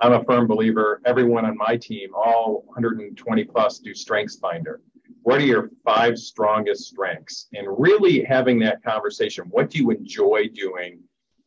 [0.02, 4.82] I'm a firm believer, everyone on my team, all 120 plus, do Strengths Finder.
[5.22, 7.48] What are your five strongest strengths?
[7.54, 9.46] And really having that conversation.
[9.50, 11.00] What do you enjoy doing?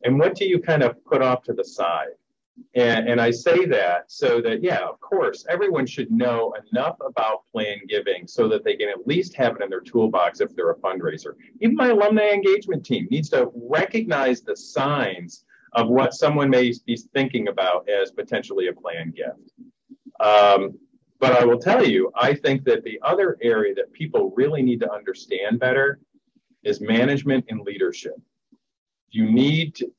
[0.03, 2.11] And what do you kind of put off to the side?
[2.75, 7.43] And, and I say that so that, yeah, of course, everyone should know enough about
[7.51, 10.71] plan giving so that they can at least have it in their toolbox if they're
[10.71, 11.33] a fundraiser.
[11.59, 16.97] Even my alumni engagement team needs to recognize the signs of what someone may be
[17.13, 19.51] thinking about as potentially a plan gift.
[20.19, 20.77] Um,
[21.19, 24.79] but I will tell you, I think that the other area that people really need
[24.81, 25.99] to understand better
[26.63, 28.15] is management and leadership.
[29.09, 29.91] You need to,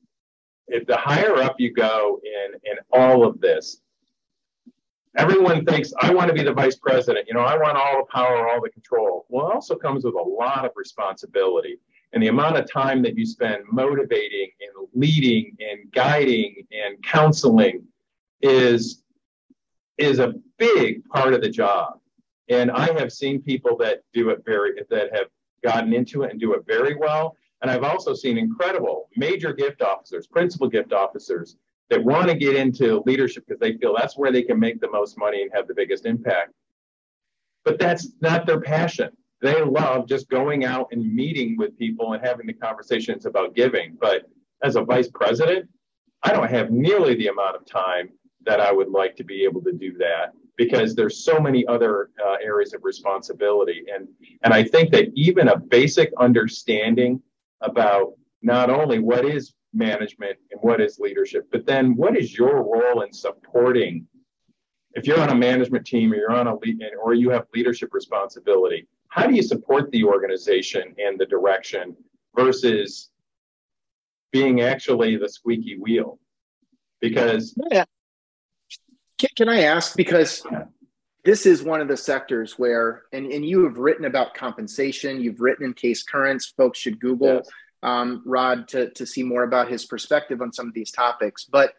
[0.67, 3.81] if the higher up you go in in all of this,
[5.17, 7.27] everyone thinks I want to be the vice president.
[7.27, 9.25] You know, I want all the power, all the control.
[9.29, 11.79] Well, it also comes with a lot of responsibility.
[12.13, 17.83] And the amount of time that you spend motivating and leading and guiding and counseling
[18.41, 19.03] is
[19.97, 21.99] is a big part of the job.
[22.49, 25.27] And I have seen people that do it very that have
[25.63, 27.35] gotten into it and do it very well.
[27.63, 31.55] And I've also seen incredible major gift officers, principal gift officers
[31.89, 34.91] that want to get into leadership because they feel that's where they can make the
[34.91, 36.51] most money and have the biggest impact.
[37.63, 39.11] But that's not their passion.
[39.41, 43.97] They love just going out and meeting with people and having the conversations about giving.
[43.99, 44.23] But
[44.61, 45.69] as a vice president,
[46.21, 48.09] I don't have nearly the amount of time
[48.45, 52.09] that I would like to be able to do that because there's so many other
[52.23, 53.85] uh, areas of responsibility.
[53.93, 54.09] And,
[54.43, 57.21] and I think that even a basic understanding
[57.63, 62.63] about not only what is management and what is leadership, but then what is your
[62.63, 64.05] role in supporting?
[64.93, 67.89] If you're on a management team or you're on a lead or you have leadership
[67.93, 71.95] responsibility, how do you support the organization and the direction
[72.35, 73.09] versus
[74.31, 76.19] being actually the squeaky wheel?
[76.99, 77.85] Because yeah.
[79.17, 80.45] Can, can I ask because
[81.25, 85.39] this is one of the sectors where, and, and you have written about compensation, you've
[85.39, 87.49] written in CASE Currents, folks should Google yes.
[87.81, 91.45] um, Rod to, to see more about his perspective on some of these topics.
[91.45, 91.73] But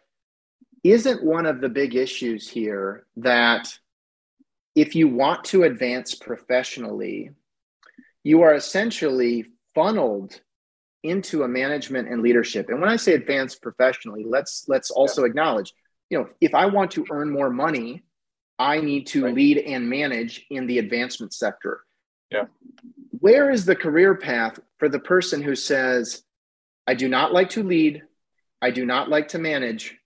[0.83, 3.77] isn't one of the big issues here that
[4.75, 7.31] if you want to advance professionally,
[8.23, 10.41] you are essentially funneled
[11.03, 12.69] into a management and leadership.
[12.69, 15.27] And when I say advance professionally, let's let's also yeah.
[15.27, 15.73] acknowledge,
[16.09, 18.03] you know, if I want to earn more money
[18.57, 19.33] I need to right.
[19.33, 21.81] lead and manage in the advancement sector.
[22.31, 22.45] Yeah.
[23.19, 26.23] Where is the career path for the person who says,
[26.87, 28.03] I do not like to lead,
[28.61, 29.97] I do not like to manage.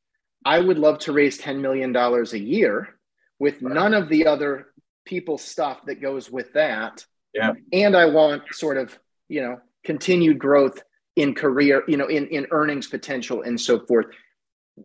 [0.46, 2.96] I would love to raise $10 million a year
[3.40, 3.74] with right.
[3.74, 4.68] none of the other
[5.06, 7.06] people stuff that goes with that.
[7.34, 7.54] Yeah.
[7.74, 8.98] And I want sort of,
[9.28, 10.82] you know, continued growth
[11.16, 14.08] in career, you know, in, in earnings potential and so forth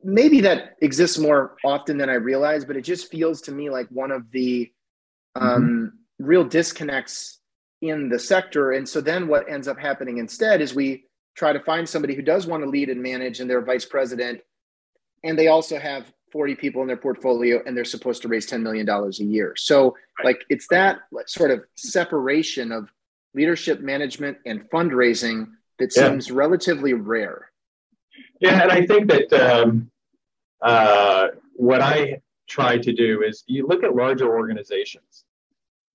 [0.02, 3.86] maybe that exists more often than I realize, but it just feels to me like
[3.88, 4.72] one of the
[5.34, 6.24] um, mm-hmm.
[6.24, 7.38] real disconnects
[7.80, 8.72] in the sector.
[8.72, 11.04] And so then what ends up happening instead is we
[11.36, 14.40] try to find somebody who does want to lead and manage and they're vice president,
[15.22, 18.62] and they also have 40 people in their portfolio and they're supposed to raise $10
[18.62, 19.54] million a year.
[19.56, 20.24] So, right.
[20.24, 22.90] like, it's that sort of separation of
[23.34, 25.46] leadership management and fundraising
[25.78, 26.08] that yeah.
[26.08, 27.50] seems relatively rare.
[28.44, 29.90] Yeah, and I think that um,
[30.60, 35.24] uh, what I try to do is you look at larger organizations,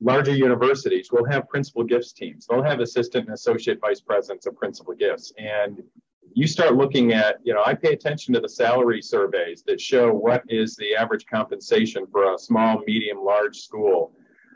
[0.02, 2.48] larger universities will have principal gifts teams.
[2.48, 5.32] They'll have assistant and associate vice presidents of principal gifts.
[5.38, 5.84] And
[6.34, 10.12] you start looking at, you know, I pay attention to the salary surveys that show
[10.12, 14.12] what is the average compensation for a small, medium, large school.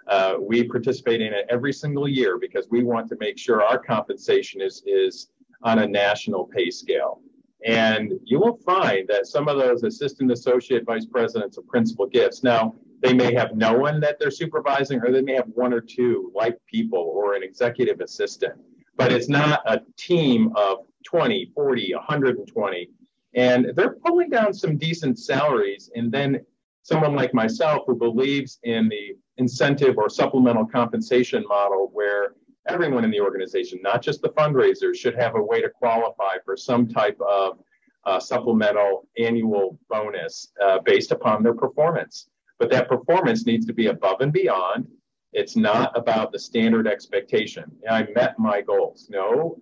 [0.07, 3.77] Uh, we participate in it every single year because we want to make sure our
[3.77, 5.29] compensation is is
[5.61, 7.21] on a national pay scale.
[7.65, 12.43] And you will find that some of those assistant associate vice presidents of principal gifts,
[12.43, 15.81] now they may have no one that they're supervising, or they may have one or
[15.81, 18.53] two like people or an executive assistant,
[18.97, 22.89] but it's not a team of 20, 40, 120.
[23.35, 25.89] And they're pulling down some decent salaries.
[25.95, 26.45] And then
[26.83, 32.35] someone like myself who believes in the incentive or supplemental compensation model where
[32.67, 36.55] everyone in the organization, not just the fundraisers, should have a way to qualify for
[36.55, 37.59] some type of
[38.05, 42.29] uh, supplemental annual bonus uh, based upon their performance.
[42.59, 44.87] But that performance needs to be above and beyond.
[45.33, 47.71] It's not about the standard expectation.
[47.89, 49.07] I met my goals.
[49.09, 49.61] No,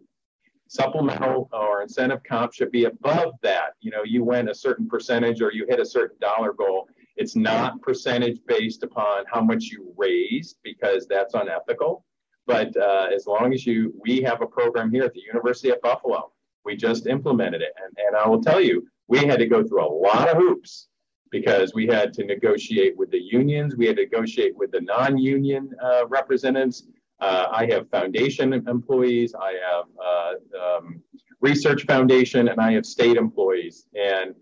[0.68, 3.74] supplemental or incentive comp should be above that.
[3.80, 6.88] You know, you went a certain percentage or you hit a certain dollar goal.
[7.16, 12.06] It's not percentage based upon how much you raised because that's unethical.
[12.52, 15.82] But uh, as long as you, we have a program here at the University of
[15.82, 16.34] Buffalo.
[16.66, 17.74] We just implemented it.
[17.82, 20.90] And, and I will tell you, we had to go through a lot of hoops
[21.32, 25.18] because we had to negotiate with the unions, we had to negotiate with the non
[25.18, 26.88] union uh, representatives.
[27.22, 31.02] Uh, I have foundation employees, I have uh, um,
[31.40, 33.86] research foundation, and I have state employees.
[33.96, 34.36] And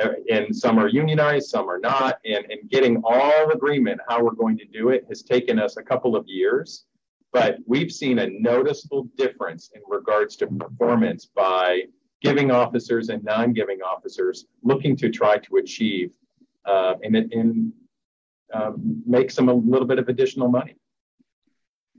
[0.00, 2.20] uh, and some are unionized, some are not.
[2.24, 5.82] And, and getting all agreement how we're going to do it has taken us a
[5.82, 6.86] couple of years
[7.32, 11.82] but we've seen a noticeable difference in regards to performance by
[12.20, 16.10] giving officers and non-giving officers looking to try to achieve
[16.66, 17.72] uh, and, and
[18.52, 20.76] um, make some a little bit of additional money.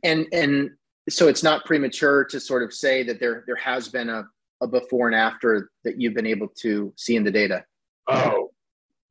[0.04, 0.72] And and
[1.10, 4.28] so it's not premature to sort of say that there there has been a,
[4.62, 7.66] a before and after that you've been able to see in the data.
[8.08, 8.52] Oh,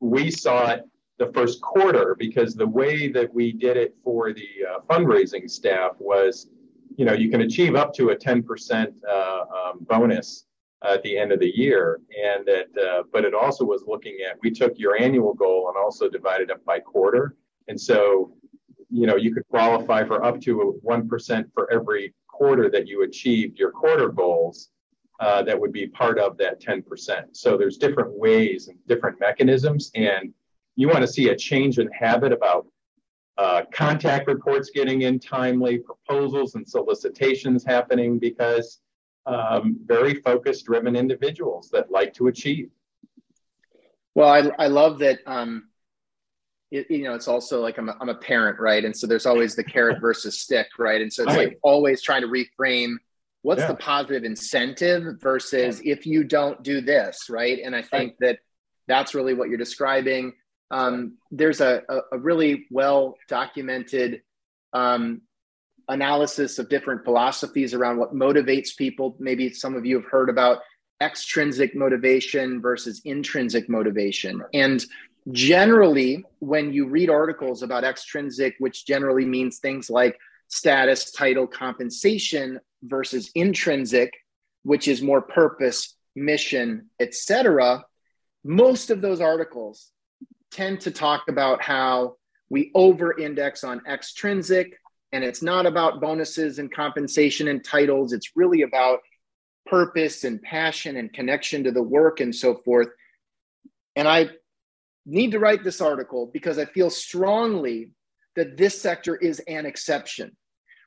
[0.00, 0.82] we saw it
[1.20, 5.92] the first quarter because the way that we did it for the uh, fundraising staff
[5.98, 6.48] was,
[6.96, 10.46] you know, you can achieve up to a 10% uh, um, bonus
[10.82, 12.00] at the end of the year.
[12.24, 15.76] And that, uh, but it also was looking at, we took your annual goal and
[15.76, 17.36] also divided it by quarter.
[17.68, 18.32] And so,
[18.88, 23.58] you know, you could qualify for up to 1% for every quarter that you achieved
[23.58, 24.70] your quarter goals.
[25.20, 26.82] Uh, that would be part of that 10%.
[27.32, 29.90] So there's different ways and different mechanisms.
[29.94, 30.32] And
[30.80, 32.66] you want to see a change in habit about
[33.36, 38.80] uh, contact reports getting in timely, proposals and solicitations happening because
[39.26, 42.70] um, very focus driven individuals that like to achieve.
[44.14, 45.18] Well, I, I love that.
[45.26, 45.68] Um,
[46.70, 48.84] it, you know, it's also like I'm a, I'm a parent, right?
[48.84, 51.00] And so there's always the carrot versus stick, right?
[51.00, 51.48] And so it's right.
[51.48, 52.94] like always trying to reframe
[53.42, 53.68] what's yeah.
[53.68, 55.92] the positive incentive versus yeah.
[55.92, 57.58] if you don't do this, right?
[57.62, 58.28] And I think right.
[58.28, 58.38] that
[58.88, 60.32] that's really what you're describing.
[60.70, 64.22] Um, there's a, a, really well documented
[64.72, 65.22] um,
[65.88, 69.16] analysis of different philosophies around what motivates people.
[69.18, 70.60] Maybe some of you have heard about
[71.00, 74.42] extrinsic motivation versus intrinsic motivation.
[74.54, 74.84] And
[75.32, 80.18] generally, when you read articles about extrinsic, which generally means things like
[80.48, 84.12] status, title, compensation, versus intrinsic,
[84.62, 87.84] which is more purpose, mission, etc.,
[88.44, 89.90] most of those articles
[90.50, 92.16] tend to talk about how
[92.48, 94.76] we over index on extrinsic
[95.12, 98.12] and it's not about bonuses and compensation and titles.
[98.12, 99.00] It's really about
[99.66, 102.88] purpose and passion and connection to the work and so forth.
[103.96, 104.30] And i
[105.06, 107.90] need to write this article because I feel strongly
[108.36, 110.36] that this sector is an exception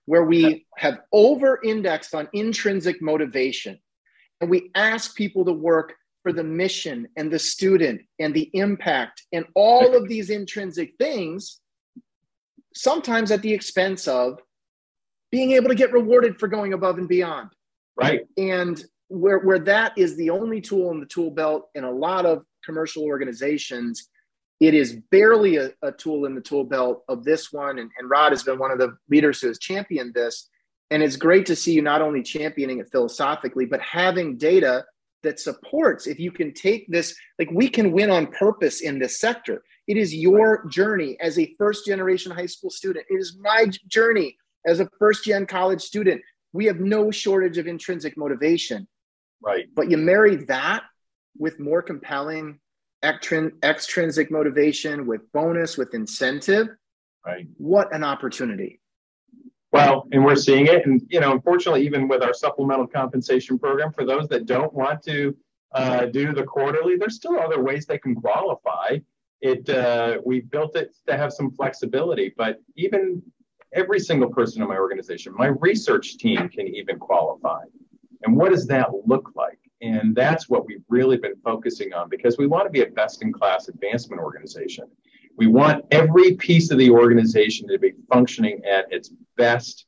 [0.05, 3.79] where we have over indexed on intrinsic motivation.
[4.39, 5.93] And we ask people to work
[6.23, 11.59] for the mission and the student and the impact and all of these intrinsic things,
[12.73, 14.39] sometimes at the expense of
[15.31, 17.49] being able to get rewarded for going above and beyond.
[17.95, 18.21] Right.
[18.37, 22.25] And where, where that is the only tool in the tool belt in a lot
[22.25, 24.09] of commercial organizations,
[24.59, 27.79] it is barely a, a tool in the tool belt of this one.
[27.79, 30.49] And, and Rod has been one of the leaders who has championed this.
[30.89, 34.85] And it's great to see you not only championing it philosophically, but having data
[35.23, 39.19] that supports if you can take this like we can win on purpose in this
[39.19, 39.63] sector.
[39.87, 43.05] It is your journey as a first generation high school student.
[43.09, 46.21] It is my journey as a first gen college student.
[46.53, 48.87] We have no shortage of intrinsic motivation.
[49.41, 49.65] Right.
[49.75, 50.83] But you marry that
[51.37, 52.59] with more compelling
[53.03, 56.69] extrinsic motivation with bonus with incentive.
[57.25, 57.47] Right.
[57.57, 58.79] What an opportunity
[59.73, 60.85] well, and we're seeing it.
[60.85, 65.01] And, you know, unfortunately, even with our supplemental compensation program, for those that don't want
[65.03, 65.35] to
[65.73, 68.99] uh, do the quarterly, there's still other ways they can qualify.
[69.41, 73.21] It uh, we built it to have some flexibility, but even
[73.73, 77.63] every single person in my organization, my research team can even qualify.
[78.21, 79.59] And what does that look like?
[79.81, 83.21] And that's what we've really been focusing on because we want to be a best
[83.23, 84.85] in class advancement organization.
[85.37, 89.85] We want every piece of the organization to be functioning at its best.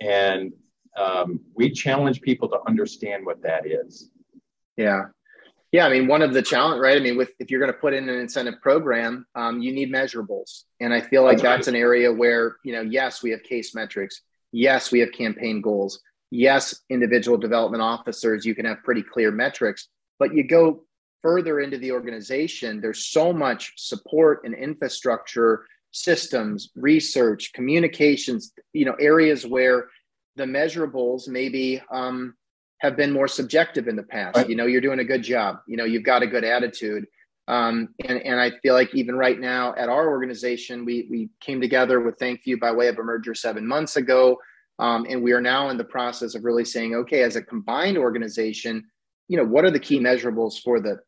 [0.00, 0.52] And
[0.96, 4.10] um, we challenge people to understand what that is.
[4.76, 5.04] Yeah.
[5.70, 6.96] Yeah, I mean, one of the challenge, right?
[6.96, 9.92] I mean, with if you're going to put in an incentive program, um, you need
[9.92, 13.42] measurables, and I feel like that's, that's an area where you know, yes, we have
[13.42, 19.02] CASE metrics, yes, we have campaign goals, yes, individual development officers, you can have pretty
[19.02, 19.88] clear metrics,
[20.18, 20.84] but you go
[21.28, 28.96] further into the organization, there's so much support and infrastructure, systems, research, communications, you know,
[28.98, 29.88] areas where
[30.36, 32.34] the measurables maybe um,
[32.78, 34.38] have been more subjective in the past.
[34.38, 34.48] Right.
[34.48, 35.58] You know, you're doing a good job.
[35.66, 37.04] You know, you've got a good attitude.
[37.46, 41.60] Um, and, and I feel like even right now at our organization, we, we came
[41.60, 44.38] together with ThankView by way of a merger seven months ago.
[44.78, 47.98] Um, and we are now in the process of really saying, okay, as a combined
[47.98, 48.84] organization,
[49.28, 51.00] you know, what are the key measurables for the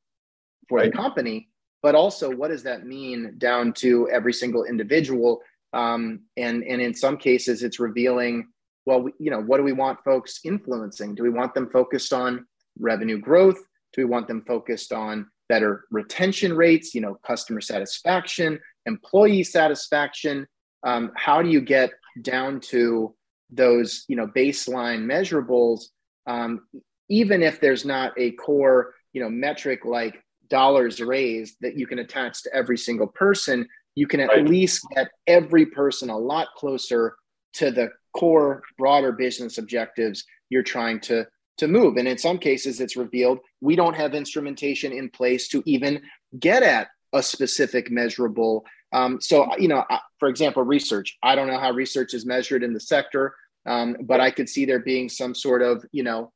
[0.71, 0.91] for right.
[0.91, 1.51] the company,
[1.83, 5.43] but also what does that mean down to every single individual?
[5.75, 8.49] Um, and and in some cases, it's revealing.
[8.87, 11.15] Well, we, you know, what do we want folks influencing?
[11.15, 12.47] Do we want them focused on
[12.79, 13.59] revenue growth?
[13.93, 16.95] Do we want them focused on better retention rates?
[16.95, 20.47] You know, customer satisfaction, employee satisfaction.
[20.83, 21.91] Um, how do you get
[22.23, 23.15] down to
[23.53, 25.87] those you know baseline measurables
[26.27, 26.61] um,
[27.09, 32.01] even if there's not a core you know metric like dollars raised that you can
[32.01, 34.49] attach to every single person, you can at right.
[34.49, 37.15] least get every person a lot closer
[37.55, 41.27] to the core broader business objectives you're trying to
[41.59, 45.63] to move and in some cases it's revealed we don't have instrumentation in place to
[45.67, 46.01] even
[46.39, 49.85] get at a specific measurable um, so you know
[50.19, 53.35] for example research i don't know how research is measured in the sector
[53.67, 56.33] um, but i could see there being some sort of you know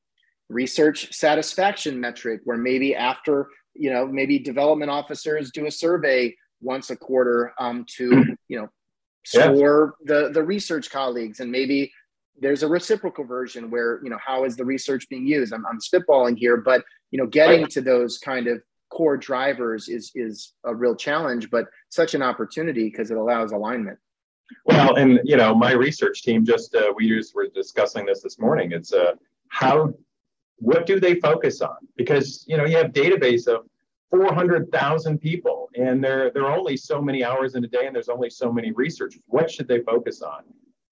[0.48, 6.90] research satisfaction metric where maybe after you know maybe development officers do a survey once
[6.90, 8.68] a quarter um, to you know
[9.24, 10.22] score yeah.
[10.22, 11.40] the the research colleagues.
[11.40, 11.92] And maybe
[12.40, 15.52] there's a reciprocal version where you know how is the research being used?
[15.52, 20.12] I'm, I'm spitballing here but you know getting to those kind of core drivers is
[20.14, 23.98] is a real challenge but such an opportunity because it allows alignment.
[24.66, 28.38] Well and you know my research team just uh, we just were discussing this this
[28.38, 28.72] morning.
[28.72, 29.12] It's uh,
[29.48, 29.94] how
[30.58, 31.76] what do they focus on?
[31.96, 33.66] Because you know you have database of
[34.10, 38.08] 400,000 people, and there there are only so many hours in a day, and there's
[38.08, 39.20] only so many researchers.
[39.26, 40.44] What should they focus on?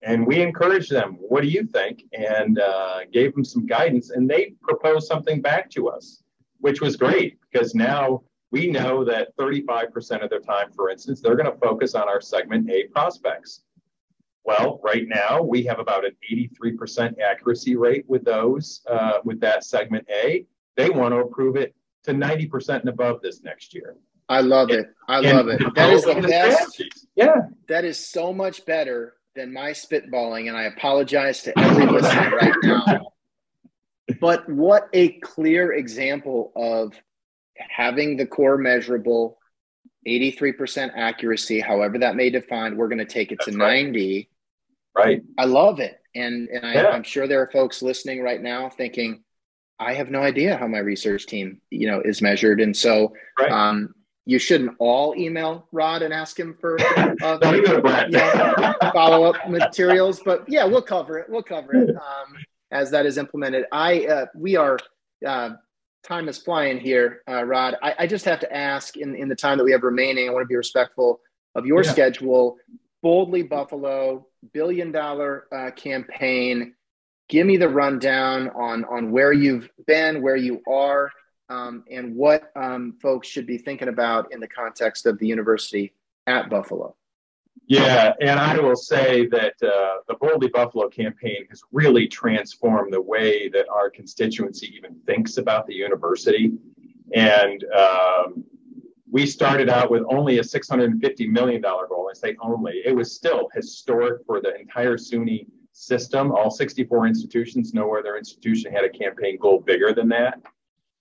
[0.03, 1.17] And we encouraged them.
[1.21, 2.03] What do you think?
[2.13, 6.23] And uh, gave them some guidance, and they proposed something back to us,
[6.59, 11.37] which was great because now we know that 35% of their time, for instance, they're
[11.37, 13.63] going to focus on our segment A prospects.
[14.45, 19.64] Well, right now we have about an 83% accuracy rate with those, uh, with that
[19.64, 20.47] segment A.
[20.76, 21.74] They want to approve it
[22.05, 23.97] to 90% and above this next year.
[24.28, 24.86] I love it.
[25.09, 25.61] I love it.
[25.74, 26.82] That is the best.
[27.14, 27.43] Yeah.
[27.68, 30.49] That is so much better than my spitballing.
[30.49, 33.12] And I apologize to every listener right now.
[34.20, 36.95] But what a clear example of
[37.57, 39.38] having the core measurable
[40.07, 43.84] 83% accuracy, however that may define, we're going to take it That's to right.
[43.84, 44.28] 90
[44.97, 45.22] Right.
[45.38, 46.01] I love it.
[46.14, 46.88] And, and I, yeah.
[46.88, 49.22] I'm sure there are folks listening right now thinking,
[49.78, 52.61] I have no idea how my research team, you know, is measured.
[52.61, 53.51] And so, right.
[53.51, 60.20] um, you shouldn't all email Rod and ask him for uh, know, follow up materials.
[60.24, 61.28] But yeah, we'll cover it.
[61.28, 62.36] We'll cover it um,
[62.70, 63.64] as that is implemented.
[63.72, 64.78] I uh, we are
[65.26, 65.51] uh,
[66.05, 67.76] time is flying here, uh, Rod.
[67.82, 70.28] I, I, just have to ask in in the time that we have remaining.
[70.28, 71.20] I want to be respectful
[71.55, 71.90] of your yeah.
[71.90, 72.57] schedule.
[73.03, 76.74] Boldly Buffalo billion dollar uh, campaign.
[77.28, 81.11] Give me the rundown on on where you've been, where you are
[81.48, 85.92] um, and what um, folks should be thinking about in the context of the university
[86.26, 86.96] at Buffalo.
[87.66, 93.00] Yeah, and I will say that uh, the Boldly Buffalo campaign has really transformed the
[93.00, 96.53] way that our constituency even thinks about the university.
[97.14, 98.44] And um,
[99.13, 102.11] we started out with only a $650 million goal.
[102.11, 102.83] I say only.
[102.85, 106.33] It was still historic for the entire SUNY system.
[106.33, 110.41] All 64 institutions, no other institution had a campaign goal bigger than that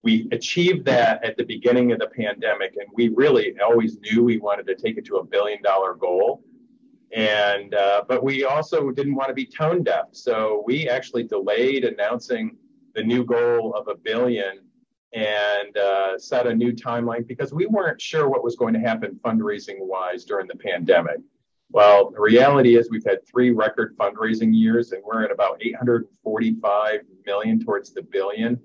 [0.04, 4.38] we achieved that at the beginning of the pandemic and we really always knew we
[4.38, 6.44] wanted to take it to a billion dollar goal
[7.14, 11.84] and uh, but we also didn't want to be tone deaf so we actually delayed
[11.84, 12.56] announcing
[12.96, 14.60] the new goal of a billion
[15.14, 19.20] and uh, set a new timeline because we weren't sure what was going to happen
[19.24, 21.18] fundraising wise during the pandemic
[21.70, 27.02] well the reality is we've had three record fundraising years and we're at about 845
[27.26, 28.60] million towards the billion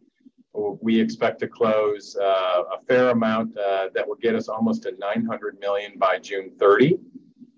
[0.80, 4.92] we expect to close uh, a fair amount uh, that will get us almost to
[4.98, 6.98] 900 million by June 30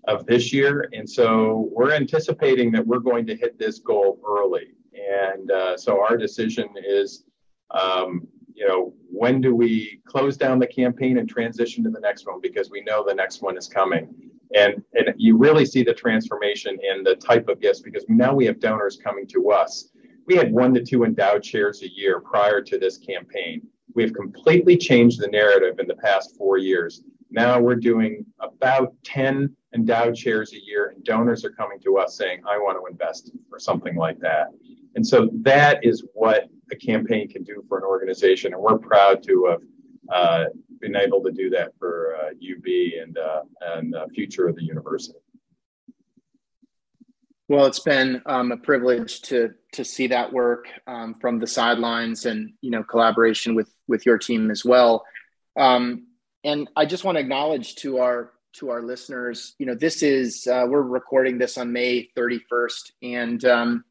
[0.07, 0.89] of this year.
[0.93, 4.73] And so we're anticipating that we're going to hit this goal early.
[4.93, 7.25] And uh, so our decision is,
[7.71, 8.27] um,
[8.59, 12.41] you know, when do we close down the campaign and transition to the next one?
[12.41, 14.13] Because we know the next one is coming.
[14.55, 18.45] And, and you really see the transformation in the type of gifts because now we
[18.45, 19.89] have donors coming to us
[20.29, 23.67] we had one to two endowed chairs a year prior to this campaign.
[23.95, 27.01] We've completely changed the narrative in the past four years.
[27.31, 32.15] Now we're doing about 10 endowed chairs a year, and donors are coming to us
[32.15, 34.49] saying, I want to invest or something like that.
[34.93, 38.53] And so that is what a campaign can do for an organization.
[38.53, 39.61] And we're proud to have
[40.09, 40.45] uh,
[40.79, 42.65] been able to do that for uh, UB
[43.01, 45.19] and, uh, and the future of the university.
[47.47, 52.27] Well, it's been um, a privilege to to see that work um, from the sidelines,
[52.27, 55.03] and you know, collaboration with with your team as well.
[55.57, 56.05] Um,
[56.43, 60.47] and I just want to acknowledge to our to our listeners, you know, this is
[60.47, 63.85] uh, we're recording this on May 31st, and um,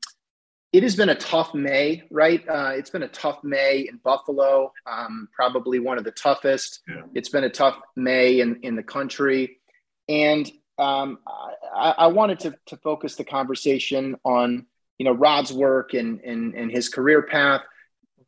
[0.72, 2.46] it has been a tough May, right?
[2.46, 6.80] Uh, it's been a tough May in Buffalo, um, probably one of the toughest.
[6.86, 7.02] Yeah.
[7.14, 9.60] It's been a tough May in in the country,
[10.08, 14.66] and um, I, I, wanted to, to focus the conversation on
[14.98, 17.62] you know Rod's work and, and and his career path,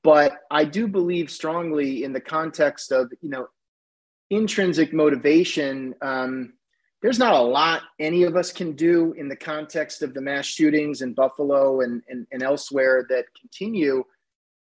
[0.02, 3.48] but I do believe strongly in the context of you know
[4.30, 5.94] intrinsic motivation.
[6.00, 6.54] Um,
[7.02, 10.46] there's not a lot any of us can do in the context of the mass
[10.46, 14.04] shootings in Buffalo and, and, and elsewhere that continue.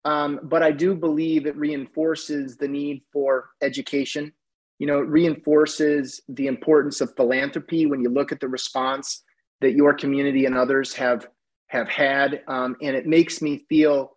[0.05, 4.34] Um, but I do believe it reinforces the need for education
[4.80, 9.23] you know, it reinforces the importance of philanthropy when you look at the response
[9.61, 11.28] that your community and others have
[11.69, 14.13] have had, um, and it makes me feel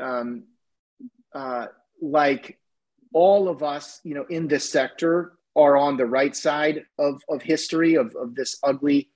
[0.00, 0.44] um,
[1.34, 1.66] uh,
[2.00, 2.58] like
[3.12, 7.42] all of us, you know, in this sector are on the right side of of
[7.42, 9.10] history of of this ugly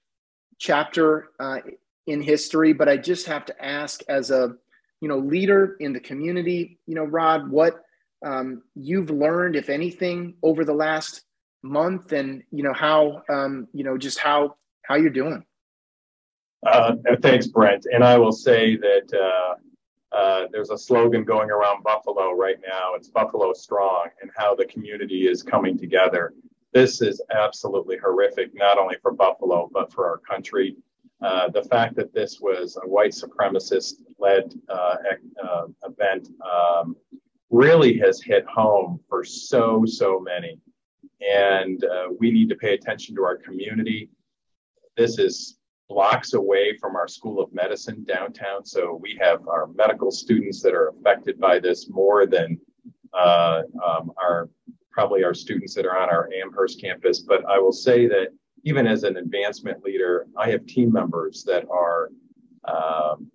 [0.59, 1.59] chapter uh,
[2.07, 2.73] in history.
[2.73, 4.55] But I just have to ask, as a
[5.01, 7.83] you know leader in the community, you know, Rod, what
[8.25, 11.23] um, you've learned, if anything, over the last
[11.63, 15.45] month, and you know how um, you know just how how you're doing.
[16.67, 17.87] Uh, thanks, Brent.
[17.93, 19.55] And I will say that uh,
[20.13, 22.95] uh, there's a slogan going around Buffalo right now.
[22.95, 26.33] It's Buffalo Strong, and how the community is coming together.
[26.73, 30.77] This is absolutely horrific, not only for Buffalo but for our country.
[31.23, 34.97] Uh, the fact that this was a white supremacist led uh,
[35.43, 36.95] uh, event um,
[37.51, 40.61] really has hit home for so, so many.
[41.27, 44.11] And uh, we need to pay attention to our community.
[44.97, 45.57] This is
[45.89, 48.65] blocks away from our School of Medicine downtown.
[48.65, 52.61] So we have our medical students that are affected by this more than
[53.15, 54.49] uh, um, our
[54.91, 57.21] probably our students that are on our Amherst campus.
[57.21, 58.29] But I will say that
[58.65, 62.11] even as an advancement leader, I have team members that are
[62.65, 63.31] um,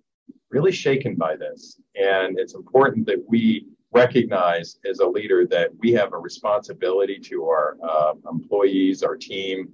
[0.50, 1.80] really shaken by this.
[1.94, 7.44] And it's important that we recognize as a leader that we have a responsibility to
[7.44, 9.70] our uh, employees, our team,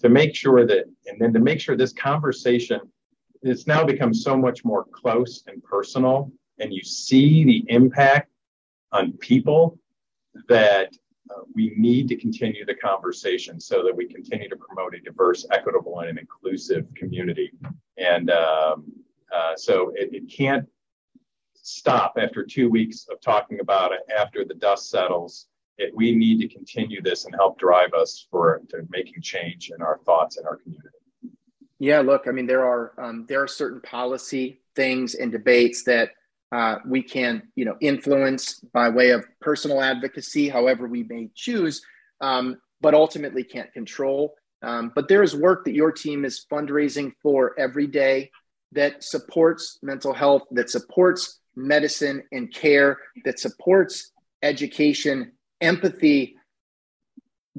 [0.00, 2.80] to make sure that, and then to make sure this conversation
[3.42, 8.30] it's now become so much more close and personal, and you see the impact
[8.92, 9.78] on people
[10.48, 10.92] that
[11.30, 15.46] uh, we need to continue the conversation so that we continue to promote a diverse,
[15.50, 17.50] equitable, and an inclusive community.
[17.96, 18.92] And um,
[19.34, 20.68] uh, so it, it, can't
[21.54, 25.46] stop after two weeks of talking about it after the dust settles.
[25.78, 29.82] It, we need to continue this and help drive us for to making change in
[29.82, 30.88] our thoughts in our community.
[31.78, 36.10] Yeah, look, I mean, there are um, there are certain policy things and debates that
[36.52, 41.82] uh, we can, you know, influence by way of personal advocacy, however we may choose,
[42.20, 44.34] um, but ultimately can't control.
[44.62, 48.30] Um, but there is work that your team is fundraising for every day
[48.72, 54.12] that supports mental health, that supports medicine and care, that supports
[54.42, 55.32] education,
[55.62, 56.36] empathy,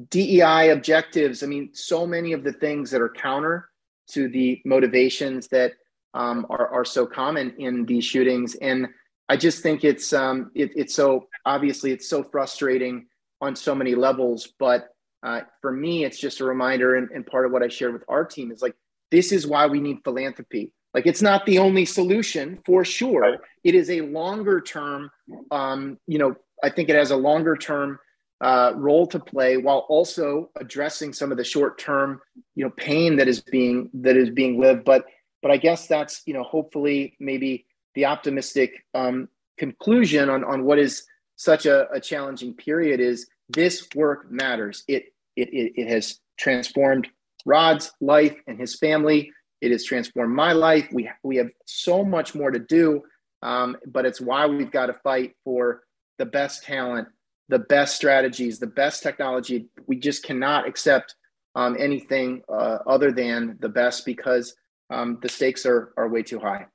[0.10, 1.44] DEI objectives.
[1.44, 3.70] I mean, so many of the things that are counter
[4.10, 5.74] to the motivations that
[6.14, 8.56] um, are, are so common in these shootings.
[8.56, 8.88] And
[9.30, 13.08] I just think it's um, it, it's so obviously it's so frustrating
[13.42, 14.50] on so many levels.
[14.60, 14.90] But
[15.24, 18.04] uh, for me, it's just a reminder, and, and part of what I shared with
[18.08, 18.76] our team is like
[19.12, 20.72] this is why we need philanthropy.
[20.94, 23.38] Like it's not the only solution for sure.
[23.64, 25.10] It is a longer term.
[25.50, 28.00] Um, you know, I think it has a longer term
[28.42, 32.20] uh, role to play while also addressing some of the short term
[32.56, 34.84] you know pain that is being that is being lived.
[34.84, 35.06] But
[35.44, 39.28] but I guess that's, you know, hopefully maybe the optimistic um,
[39.58, 44.86] conclusion on, on what is such a, a challenging period is this work matters.
[44.88, 47.10] It, it, it, it has transformed
[47.46, 49.32] Rod's life and his family.
[49.60, 50.88] It has transformed my life.
[50.94, 53.04] We, we have so much more to do,
[53.42, 55.84] um, but it's why we've got to fight for
[56.18, 57.08] the best talent,
[57.50, 59.68] the best strategies, the best technology.
[59.88, 61.16] We just cannot accept
[61.56, 64.56] um, anything uh, other than the best because
[64.90, 66.66] um, the stakes are, are way too high.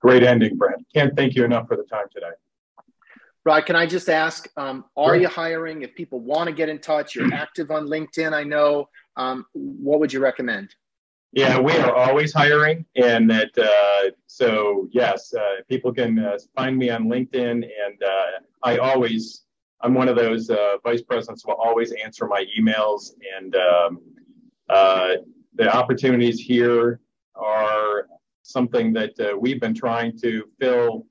[0.00, 0.84] Great ending, Brent.
[0.94, 2.32] Can't thank you enough for the time today.
[3.46, 5.82] Rod, can I just ask, um, are you hiring?
[5.82, 8.88] If people want to get in touch, you're active on LinkedIn, I know.
[9.16, 10.74] Um, what would you recommend?
[11.34, 16.78] Yeah, we are always hiring, and that uh, so yes, uh, people can uh, find
[16.78, 18.26] me on LinkedIn, and uh,
[18.62, 19.42] I always
[19.80, 24.00] I'm one of those uh, vice presidents will always answer my emails, and um,
[24.68, 25.14] uh,
[25.56, 27.00] the opportunities here
[27.34, 28.06] are
[28.42, 31.04] something that we've been trying to fill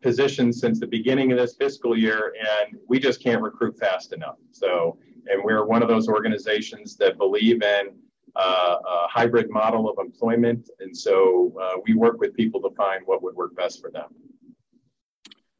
[0.00, 4.36] positions since the beginning of this fiscal year, and we just can't recruit fast enough.
[4.50, 4.96] So,
[5.26, 8.01] and we're one of those organizations that believe in
[8.36, 13.22] a hybrid model of employment, and so uh, we work with people to find what
[13.22, 14.08] would work best for them.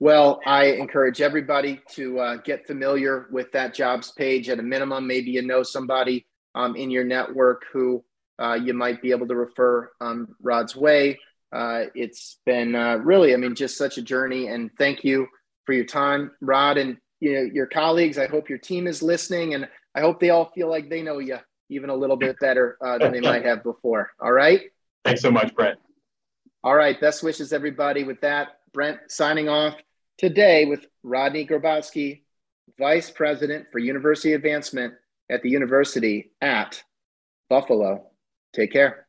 [0.03, 5.07] Well, I encourage everybody to uh, get familiar with that jobs page at a minimum.
[5.07, 8.05] Maybe you know somebody um, in your network who
[8.41, 11.21] uh, you might be able to refer um, Rod's way.
[11.53, 14.49] Uh, it's been uh, really, I mean, just such a journey.
[14.49, 15.29] And thank you
[15.67, 18.19] for your time, Rod, and you know, your colleagues.
[18.19, 21.21] I hope your team is listening, and I hope they all feel like they know
[21.21, 21.39] you
[21.73, 24.11] even a little bit better uh, than they might have before.
[24.21, 24.63] All right.
[25.05, 25.79] Thanks so much, Brent.
[26.65, 27.01] All right.
[27.01, 28.05] Best wishes, everybody.
[28.05, 29.75] With that, Brent signing off
[30.19, 32.23] today with Rodney Grabowski,
[32.79, 34.95] Vice President for University Advancement
[35.31, 36.83] at the university at
[37.49, 38.07] Buffalo.
[38.55, 39.07] Take care.